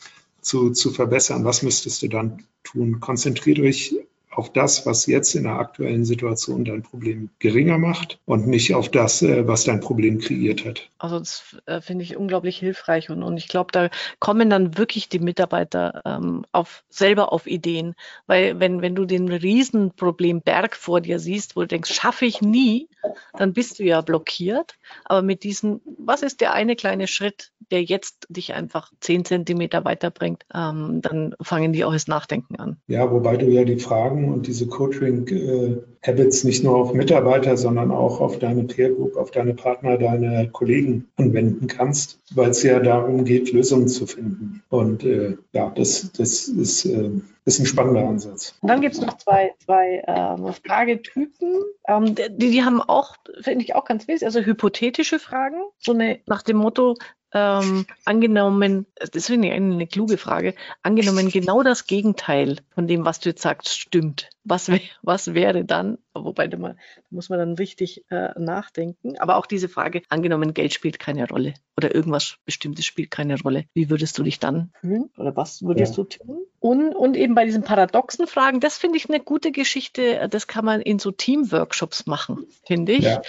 [0.46, 1.44] zu, zu verbessern.
[1.44, 3.00] Was müsstest du dann tun?
[3.00, 3.96] Konzentriere dich
[4.30, 8.90] auf das, was jetzt in der aktuellen Situation dein Problem geringer macht und nicht auf
[8.90, 10.90] das, äh, was dein Problem kreiert hat.
[10.98, 15.09] Also das äh, finde ich unglaublich hilfreich und, und ich glaube, da kommen dann wirklich
[15.09, 17.94] die Mitarbeiter ähm, auf, selber auf Ideen,
[18.26, 22.88] weil wenn, wenn du den Riesenproblemberg vor dir siehst, wo du denkst, schaffe ich nie,
[23.37, 24.75] dann bist du ja blockiert.
[25.05, 29.85] Aber mit diesem, was ist der eine kleine Schritt, der jetzt dich einfach zehn Zentimeter
[29.85, 32.77] weiterbringt, ähm, dann fangen die auch das Nachdenken an.
[32.87, 38.21] Ja, wobei du ja die Fragen und diese Coaching-Habits nicht nur auf Mitarbeiter, sondern auch
[38.21, 43.25] auf deine Peer Group, auf deine Partner, deine Kollegen anwenden kannst, weil es ja darum
[43.25, 44.62] geht, Lösungen zu finden.
[44.69, 47.11] Und äh, ja, das, das ist, äh,
[47.46, 48.56] ist ein spannender Ansatz.
[48.61, 51.62] Und dann gibt es noch zwei, zwei ähm, Fragetypen.
[51.87, 56.20] Ähm, die, die haben auch, finde ich auch ganz wichtig, also hypothetische Fragen, so eine
[56.26, 56.96] nach dem Motto,
[57.32, 63.04] ähm, angenommen, das finde ich eine, eine kluge Frage, angenommen genau das Gegenteil von dem,
[63.04, 64.30] was du jetzt sagst, stimmt.
[64.48, 66.76] Was, wär, was wäre dann, wobei da, da
[67.11, 71.54] muss man dann richtig äh, nachdenken, aber auch diese Frage, angenommen Geld spielt keine Rolle
[71.76, 75.96] oder irgendwas Bestimmtes spielt keine Rolle, wie würdest du dich dann fühlen oder was würdest
[75.96, 76.04] ja.
[76.04, 76.46] du tun?
[76.61, 80.64] Und, und eben bei diesen paradoxen Fragen, das finde ich eine gute Geschichte, das kann
[80.64, 83.04] man in so Teamworkshops machen, finde ich.
[83.04, 83.22] Ja.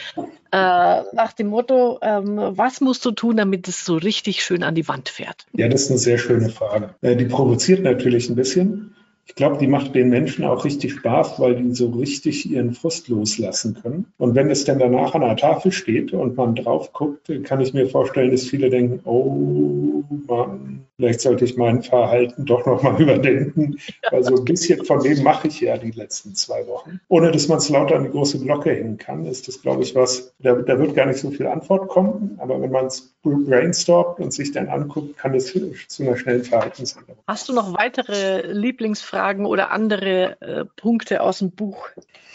[0.52, 4.76] Äh, nach dem Motto, ähm, was musst du tun, damit es so richtig schön an
[4.76, 5.46] die Wand fährt?
[5.54, 6.96] Ja, das ist eine sehr schöne Frage.
[7.02, 8.96] Äh, die provoziert natürlich ein bisschen.
[9.28, 13.10] Ich glaube, die macht den Menschen auch richtig Spaß, weil die so richtig ihren Frust
[13.10, 14.06] loslassen können.
[14.18, 17.74] Und wenn es dann danach an der Tafel steht und man drauf guckt, kann ich
[17.74, 23.78] mir vorstellen, dass viele denken, oh Mann, vielleicht sollte ich mein Verhalten doch nochmal überdenken.
[24.10, 27.02] Weil so ein bisschen von dem mache ich ja die letzten zwei Wochen.
[27.10, 29.94] Ohne dass man es lauter an die große Glocke hängen kann, ist das, glaube ich,
[29.94, 32.38] was, da, da wird gar nicht so viel Antwort kommen.
[32.40, 35.54] Aber wenn man es brainstormt und sich dann anguckt, kann es
[35.88, 37.18] zu einer schnellen Verhaltensänderung.
[37.28, 41.90] Hast du noch weitere Lieblingsfragen oder andere äh, Punkte aus dem Buch,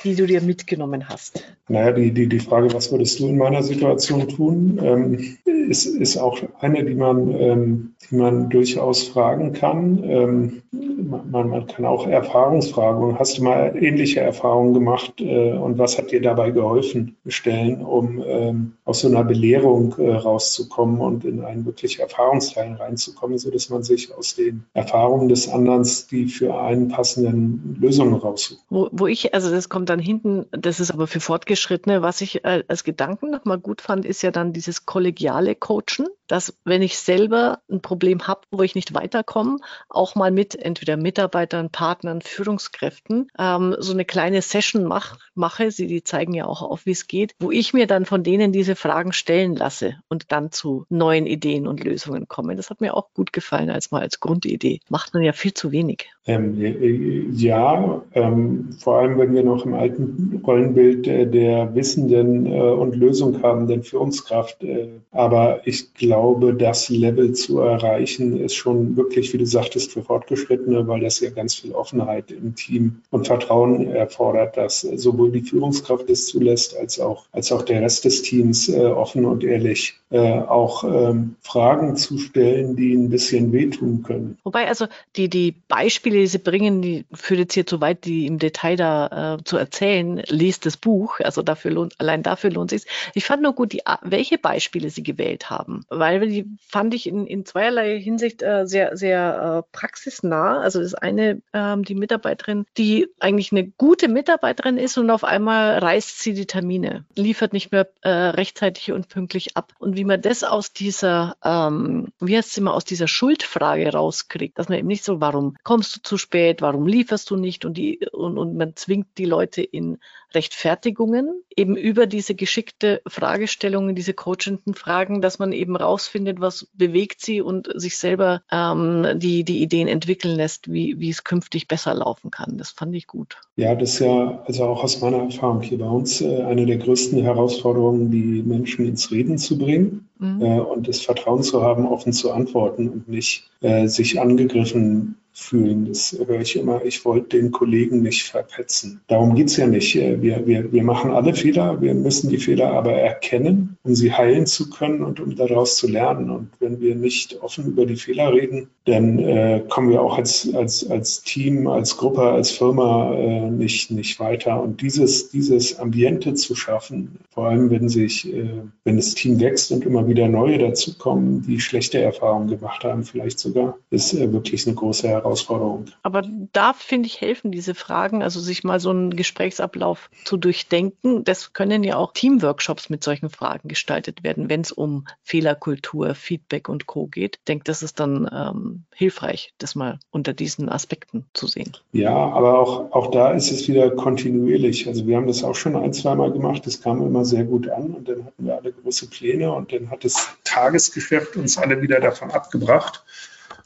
[0.05, 1.45] die du dir mitgenommen hast?
[1.73, 6.19] Naja, die, die, die Frage, was würdest du in meiner Situation tun, ähm, ist, ist
[6.19, 10.05] auch eine, die man, ähm, die man durchaus fragen kann.
[10.05, 13.19] Ähm, man, man kann auch Erfahrungsfragen.
[13.19, 18.23] Hast du mal ähnliche Erfahrungen gemacht äh, und was hat dir dabei geholfen, stellen, um
[18.27, 23.83] ähm, aus so einer Belehrung äh, rauszukommen und in einen wirklich Erfahrungsteil reinzukommen, sodass man
[23.83, 28.61] sich aus den Erfahrungen des anderen die für einen passenden Lösungen raussucht.
[28.71, 32.45] Wo, wo ich, also das kommt dann hinten, das ist aber für Fortgeschrittene, was ich
[32.45, 36.99] äh, als Gedanken nochmal gut fand, ist ja dann dieses kollegiale Coachen, dass wenn ich
[36.99, 43.29] selber ein Problem habe, wo ich nicht weiterkomme, auch mal mit entweder Mitarbeitern, Partnern, Führungskräften
[43.39, 45.71] ähm, so eine kleine Session mach, mache.
[45.71, 48.53] Sie die zeigen ja auch auf, wie es geht, wo ich mir dann von denen
[48.53, 52.57] diese Fragen stellen lasse und dann zu neuen Ideen und Lösungen komme.
[52.57, 54.81] Das hat mir auch gut gefallen als mal als Grundidee.
[54.89, 56.11] Macht man ja viel zu wenig.
[56.25, 62.61] Ähm, ja, ähm, vor allem wenn wir noch im alten Rollenbild der, der wissenden äh,
[62.61, 64.63] und lösunghabenden Führungskraft.
[64.63, 70.03] Äh, aber ich glaube, das Level zu erreichen, ist schon wirklich, wie du sagtest, für
[70.03, 75.43] Fortgeschrittene, weil das ja ganz viel Offenheit im Team und Vertrauen erfordert, dass sowohl die
[75.43, 79.95] Führungskraft es zulässt, als auch, als auch der Rest des Teams äh, offen und ehrlich
[80.11, 84.39] äh, auch ähm, Fragen zu stellen, die ein bisschen wehtun können.
[84.45, 88.27] Wobei also die, die Beispiele, die Sie bringen, die führt jetzt hier zu weit, die
[88.27, 92.69] im Detail da äh, zu erzählen, liest das Buch, also dafür lohnt, allein dafür lohnt
[92.69, 92.85] sich.
[93.15, 97.27] Ich fand nur gut, die, welche Beispiele Sie gewählt haben, weil die fand ich in,
[97.27, 100.61] in zweierlei Hinsicht äh, sehr, sehr äh, praxisnah.
[100.61, 105.79] Also das eine, ähm, die Mitarbeiterin, die eigentlich eine gute Mitarbeiterin ist und auf einmal
[105.79, 109.73] reißt sie die Termine, liefert nicht mehr äh, rechtzeitig und pünktlich ab.
[109.79, 114.59] Und wie man das aus dieser, ähm, wie heißt es immer, aus dieser Schuldfrage rauskriegt,
[114.59, 117.75] dass man eben nicht so, warum kommst du zu spät, warum lieferst du nicht und
[117.75, 119.99] die und, und man zwingt die Leute in
[120.35, 121.22] Rechtfertigungen,
[121.57, 127.41] eben über diese geschickte Fragestellungen, diese coachenden Fragen, dass man eben rausfindet, was bewegt sie
[127.41, 132.31] und sich selber ähm, die, die Ideen entwickeln lässt, wie, wie es künftig besser laufen
[132.31, 132.59] kann.
[132.59, 133.37] Das fand ich gut.
[133.57, 136.79] Ja, das ist ja, also auch aus meiner Erfahrung hier bei uns, äh, eine der
[136.79, 140.41] größten Herausforderungen, die Menschen ins Reden zu bringen mhm.
[140.41, 145.87] äh, und das Vertrauen zu haben, offen zu antworten und nicht äh, sich angegriffen fühlen.
[145.87, 149.01] Das höre ich immer, ich wollte den Kollegen nicht verpetzen.
[149.09, 149.97] Darum geht's ja nicht.
[149.97, 154.13] Äh, wir, wir, wir machen alle Fehler, wir müssen die Fehler aber erkennen, um sie
[154.13, 156.31] heilen zu können und um daraus zu lernen.
[156.31, 160.53] Und wenn wir nicht offen über die Fehler reden, dann äh, kommen wir auch als,
[160.55, 164.63] als, als Team, als Gruppe, als Firma äh, nicht, nicht weiter.
[164.63, 168.51] Und dieses, dieses Ambiente zu schaffen, vor allem wenn sich, äh,
[168.85, 173.39] wenn das Team wächst und immer wieder neue dazukommen, die schlechte Erfahrungen gemacht haben, vielleicht
[173.39, 175.22] sogar, ist äh, wirklich eine große Herausforderung.
[175.23, 175.87] Herausforderung.
[176.03, 181.25] Aber da finde ich helfen diese Fragen, also sich mal so einen Gesprächsablauf zu durchdenken.
[181.25, 186.69] Das können ja auch Teamworkshops mit solchen Fragen gestaltet werden, wenn es um Fehlerkultur, Feedback
[186.69, 187.07] und Co.
[187.07, 187.37] geht.
[187.37, 191.73] Ich denke, das ist dann ähm, hilfreich, das mal unter diesen Aspekten zu sehen.
[191.93, 194.89] Ja, aber auch, auch da ist es wieder kontinuierlich.
[194.89, 196.67] Also wir haben das auch schon ein, zweimal gemacht.
[196.67, 199.91] Das kam immer sehr gut an und dann hatten wir alle große Pläne und dann
[199.91, 203.05] hat das Tagesgeschäft uns alle wieder davon abgebracht.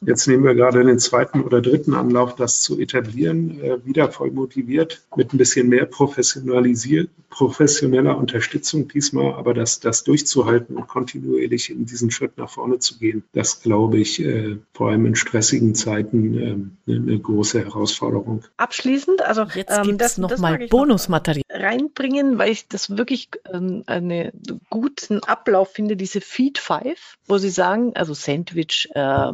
[0.00, 4.30] Jetzt nehmen wir gerade den zweiten oder dritten Anlauf, das zu etablieren, äh, wieder voll
[4.30, 11.70] motiviert, mit ein bisschen mehr professionalisiert, professioneller Unterstützung diesmal, aber das, das durchzuhalten und kontinuierlich
[11.70, 15.74] in diesen Schritt nach vorne zu gehen, das glaube ich, äh, vor allem in stressigen
[15.74, 16.40] Zeiten äh,
[16.92, 18.42] eine, eine, große Herausforderung.
[18.56, 24.30] Abschließend, also jetzt ähm, das nochmal Bonusmaterial reinbringen, weil ich das wirklich ähm, einen
[24.70, 29.32] guten Ablauf finde, diese Feed 5, wo Sie sagen, also Sandwich, äh,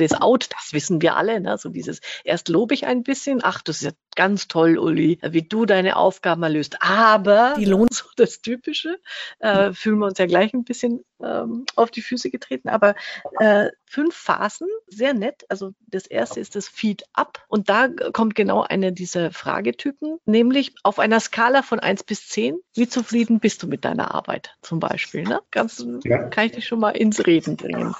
[0.00, 1.40] ist out, das wissen wir alle.
[1.40, 1.56] Ne?
[1.58, 5.42] So dieses, erst lobe ich ein bisschen, ach, das ist ja ganz toll, Uli, wie
[5.42, 6.76] du deine Aufgaben löst.
[6.80, 8.98] Aber die lohnt so das Typische,
[9.40, 12.68] äh, fühlen wir uns ja gleich ein bisschen ähm, auf die Füße getreten.
[12.68, 12.94] Aber
[13.38, 15.44] äh, fünf Phasen, sehr nett.
[15.48, 20.74] Also das erste ist das Feed Up und da kommt genau eine dieser Fragetypen, nämlich
[20.82, 24.80] auf einer Skala von eins bis zehn, wie zufrieden bist du mit deiner Arbeit zum
[24.80, 25.24] Beispiel?
[25.24, 25.40] Ne?
[25.50, 26.28] Ganz ja.
[26.28, 27.94] kann ich dich schon mal ins Reden bringen.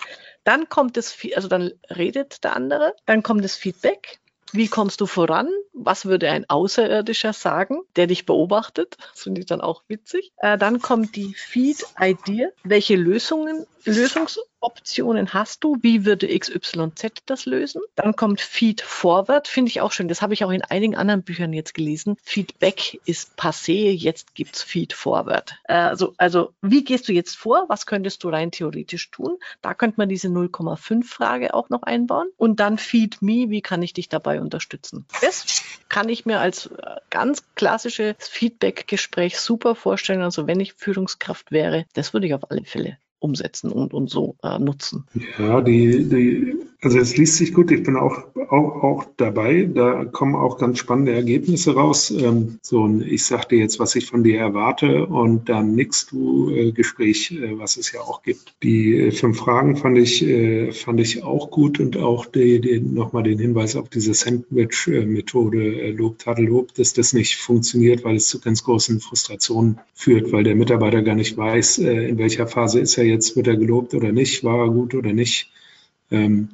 [0.44, 4.20] Dann kommt das, also dann redet der andere, dann kommt das Feedback,
[4.54, 5.48] wie kommst du voran?
[5.72, 8.96] Was würde ein Außerirdischer sagen, der dich beobachtet?
[9.12, 10.32] Das finde ich dann auch witzig.
[10.36, 12.50] Äh, dann kommt die Feed-Idea.
[12.62, 15.76] Welche Lösungen, Lösungs Optionen hast du?
[15.82, 17.82] Wie würde XYZ das lösen?
[17.94, 20.08] Dann kommt Feed Forward, finde ich auch schön.
[20.08, 22.16] Das habe ich auch in einigen anderen Büchern jetzt gelesen.
[22.22, 25.56] Feedback ist passé, jetzt gibt's Feed Forward.
[25.64, 27.66] Also, also wie gehst du jetzt vor?
[27.68, 29.36] Was könntest du rein theoretisch tun?
[29.62, 32.28] Da könnte man diese 0,5 Frage auch noch einbauen.
[32.36, 35.04] Und dann Feed Me, wie kann ich dich dabei unterstützen?
[35.20, 40.22] Das kann ich mir als äh, ganz klassisches Feedback-Gespräch super vorstellen.
[40.22, 44.36] Also wenn ich Führungskraft wäre, das würde ich auf alle Fälle umsetzen und, und so
[44.42, 45.06] äh, nutzen.
[45.38, 46.54] Ja, die, die,
[46.84, 47.70] also es liest sich gut.
[47.70, 49.68] Ich bin auch, auch, auch dabei.
[49.72, 52.10] Da kommen auch ganz spannende Ergebnisse raus.
[52.10, 56.06] Ähm, so ein Ich sag dir jetzt, was ich von dir erwarte und dann nix
[56.06, 58.54] du äh, Gespräch, äh, was es ja auch gibt.
[58.62, 62.80] Die äh, fünf Fragen fand ich, äh, fand ich auch gut und auch die, die,
[62.80, 68.16] nochmal den Hinweis auf diese Sandwich-Methode äh, Lob, Tadel, Lob, dass das nicht funktioniert, weil
[68.16, 72.46] es zu ganz großen Frustrationen führt, weil der Mitarbeiter gar nicht weiß, äh, in welcher
[72.46, 75.50] Phase ist er jetzt, wird er gelobt oder nicht, war er gut oder nicht.
[76.10, 76.50] Ähm,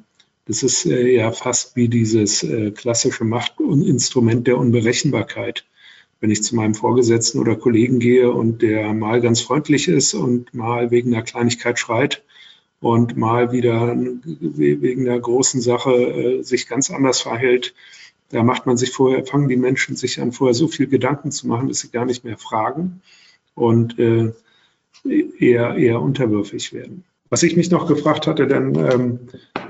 [0.47, 5.64] das ist äh, ja fast wie dieses äh, klassische Machtinstrument der Unberechenbarkeit.
[6.20, 10.53] Wenn ich zu meinem Vorgesetzten oder Kollegen gehe und der mal ganz freundlich ist und
[10.53, 12.22] mal wegen einer Kleinigkeit schreit
[12.80, 17.74] und mal wieder wegen einer großen Sache äh, sich ganz anders verhält,
[18.30, 21.49] da macht man sich vorher, fangen die Menschen sich an, vorher so viel Gedanken zu
[21.49, 23.03] machen, dass sie gar nicht mehr fragen
[23.55, 24.32] und äh,
[25.05, 27.05] eher, eher unterwürfig werden.
[27.31, 29.20] Was ich mich noch gefragt hatte, denn ähm,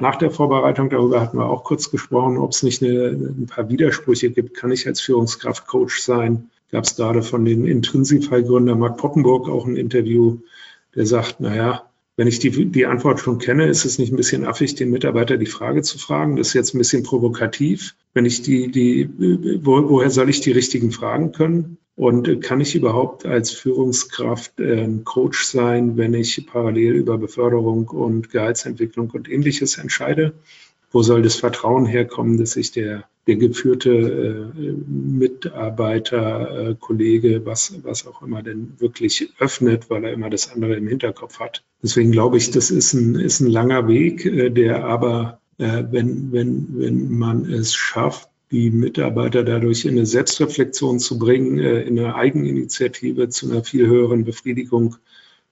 [0.01, 3.69] nach der Vorbereitung, darüber hatten wir auch kurz gesprochen, ob es nicht eine, ein paar
[3.69, 4.57] Widersprüche gibt.
[4.57, 6.51] Kann ich als Führungskraft Coach sein?
[6.73, 10.39] Gab es gerade von dem Intrinsify-Gründer Mark Poppenburg auch ein Interview,
[10.95, 11.85] der sagt, naja,
[12.17, 15.37] wenn ich die, die Antwort schon kenne, ist es nicht ein bisschen affig, den Mitarbeiter
[15.37, 16.37] die Frage zu fragen.
[16.37, 17.95] Das ist jetzt ein bisschen provokativ.
[18.15, 19.09] Wenn ich die, die,
[19.63, 21.79] wo, woher soll ich die richtigen Fragen können?
[22.01, 28.31] Und kann ich überhaupt als Führungskraft äh, Coach sein, wenn ich parallel über Beförderung und
[28.31, 30.33] Gehaltsentwicklung und ähnliches entscheide?
[30.91, 37.75] Wo soll das Vertrauen herkommen, dass sich der, der geführte äh, Mitarbeiter, äh, Kollege, was,
[37.83, 41.63] was auch immer denn wirklich öffnet, weil er immer das andere im Hinterkopf hat?
[41.83, 46.33] Deswegen glaube ich, das ist ein, ist ein langer Weg, äh, der aber, äh, wenn,
[46.33, 51.99] wenn, wenn man es schafft, die Mitarbeiter dadurch in eine Selbstreflexion zu bringen, äh, in
[51.99, 54.97] eine Eigeninitiative zu einer viel höheren Befriedigung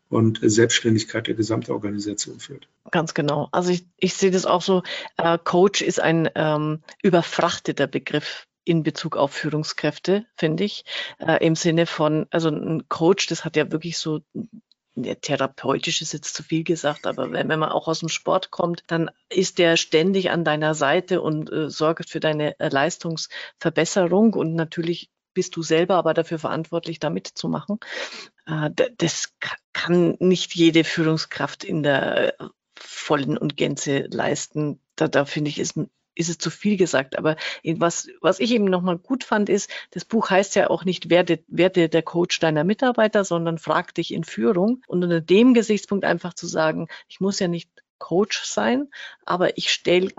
[0.08, 2.66] und Selbstständigkeit der Gesamtorganisation führt.
[2.90, 3.48] Ganz genau.
[3.52, 4.82] Also ich, ich sehe das auch so,
[5.18, 10.84] äh, Coach ist ein ähm, überfrachteter Begriff in Bezug auf Führungskräfte, finde ich,
[11.18, 14.20] äh, im Sinne von, also ein Coach, das hat ja wirklich so
[15.02, 18.84] therapeutisch ist jetzt zu viel gesagt, aber wenn, wenn man auch aus dem Sport kommt,
[18.86, 24.54] dann ist der ständig an deiner Seite und äh, sorgt für deine äh, Leistungsverbesserung und
[24.54, 27.78] natürlich bist du selber aber dafür verantwortlich, da mitzumachen.
[28.46, 29.34] Äh, das
[29.72, 34.80] kann nicht jede Führungskraft in der äh, vollen und Gänze leisten.
[34.96, 35.76] Da, da finde ich, ist
[36.18, 37.16] ist es zu viel gesagt.
[37.16, 37.36] Aber
[37.76, 41.40] was, was ich eben nochmal gut fand, ist, das Buch heißt ja auch nicht, werde,
[41.46, 44.82] werde der Coach deiner Mitarbeiter, sondern frag dich in Führung.
[44.86, 48.88] Und unter dem Gesichtspunkt einfach zu sagen, ich muss ja nicht Coach sein,
[49.24, 50.10] aber ich stelle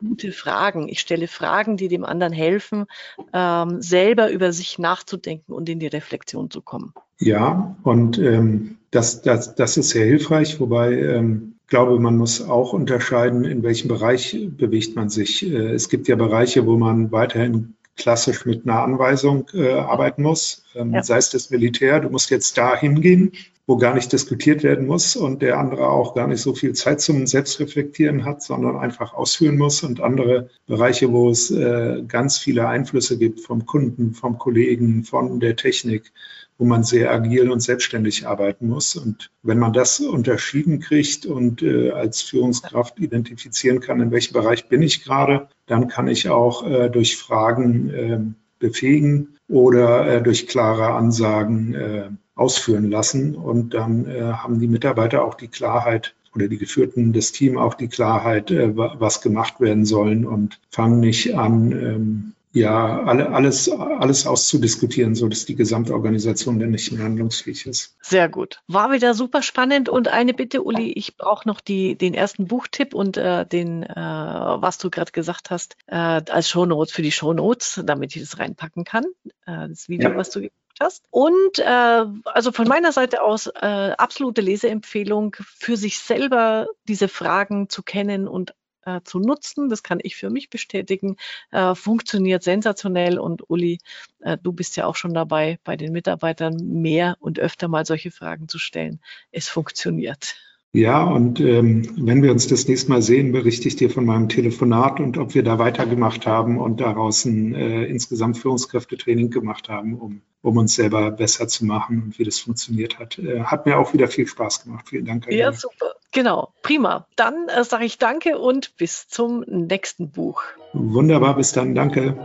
[0.00, 0.88] gute Fragen.
[0.88, 2.86] Ich stelle Fragen, die dem anderen helfen,
[3.32, 6.92] ähm, selber über sich nachzudenken und in die Reflexion zu kommen.
[7.18, 12.72] Ja, und ähm, das, das, das ist sehr hilfreich, wobei ähm, glaube, man muss auch
[12.72, 15.44] unterscheiden, in welchem Bereich bewegt man sich.
[15.44, 20.64] Äh, es gibt ja Bereiche, wo man weiterhin klassisch mit einer Anweisung äh, arbeiten muss,
[20.74, 21.02] ähm, ja.
[21.02, 23.32] sei es das Militär, du musst jetzt da hingehen,
[23.66, 27.00] wo gar nicht diskutiert werden muss und der andere auch gar nicht so viel Zeit
[27.00, 32.68] zum Selbstreflektieren hat, sondern einfach ausführen muss und andere Bereiche, wo es äh, ganz viele
[32.68, 36.12] Einflüsse gibt vom Kunden, vom Kollegen, von der Technik,
[36.58, 38.96] wo man sehr agil und selbstständig arbeiten muss.
[38.96, 44.68] Und wenn man das unterschieden kriegt und äh, als Führungskraft identifizieren kann, in welchem Bereich
[44.68, 48.20] bin ich gerade, dann kann ich auch äh, durch Fragen äh,
[48.58, 53.34] befähigen oder äh, durch klare Ansagen äh, ausführen lassen.
[53.34, 57.72] Und dann äh, haben die Mitarbeiter auch die Klarheit, oder die Geführten des Teams auch
[57.74, 64.26] die Klarheit, was gemacht werden sollen und fangen nicht an, ähm, ja, alle, alles, alles
[64.26, 67.96] auszudiskutieren, so dass die Gesamtorganisation dann nicht handlungsfähig ist.
[68.00, 68.62] Sehr gut.
[68.66, 69.90] War wieder super spannend.
[69.90, 73.94] Und eine Bitte, Uli, ich brauche noch die, den ersten Buchtipp und äh, den, äh,
[73.94, 78.84] was du gerade gesagt hast, äh, als Shownotes für die Shownotes, damit ich das reinpacken
[78.84, 79.04] kann.
[79.44, 80.16] Äh, das Video, ja.
[80.16, 80.48] was du
[80.80, 81.04] hast.
[81.10, 87.68] Und äh, also von meiner Seite aus äh, absolute Leseempfehlung, für sich selber diese Fragen
[87.68, 88.54] zu kennen und
[88.86, 89.68] äh, zu nutzen.
[89.68, 91.16] Das kann ich für mich bestätigen.
[91.50, 93.78] Äh, funktioniert sensationell und Uli,
[94.20, 98.10] äh, du bist ja auch schon dabei, bei den Mitarbeitern mehr und öfter mal solche
[98.10, 99.00] Fragen zu stellen.
[99.32, 100.36] Es funktioniert.
[100.72, 104.28] Ja, und ähm, wenn wir uns das nächste Mal sehen, berichte ich dir von meinem
[104.28, 109.94] Telefonat und ob wir da weitergemacht haben und daraus ein äh, insgesamt Führungskräftetraining gemacht haben,
[109.94, 113.18] um, um uns selber besser zu machen und wie das funktioniert hat.
[113.18, 114.90] Äh, hat mir auch wieder viel Spaß gemacht.
[114.90, 115.26] Vielen Dank.
[115.32, 115.94] Ja, super.
[116.12, 117.06] Genau, prima.
[117.16, 120.42] Dann äh, sage ich danke und bis zum nächsten Buch.
[120.74, 121.74] Wunderbar, bis dann.
[121.74, 122.16] Danke.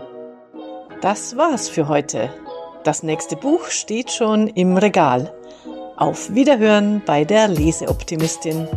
[1.01, 2.33] Das war's für heute.
[2.83, 5.33] Das nächste Buch steht schon im Regal.
[6.01, 8.67] Auf Wiederhören bei der Leseoptimistin.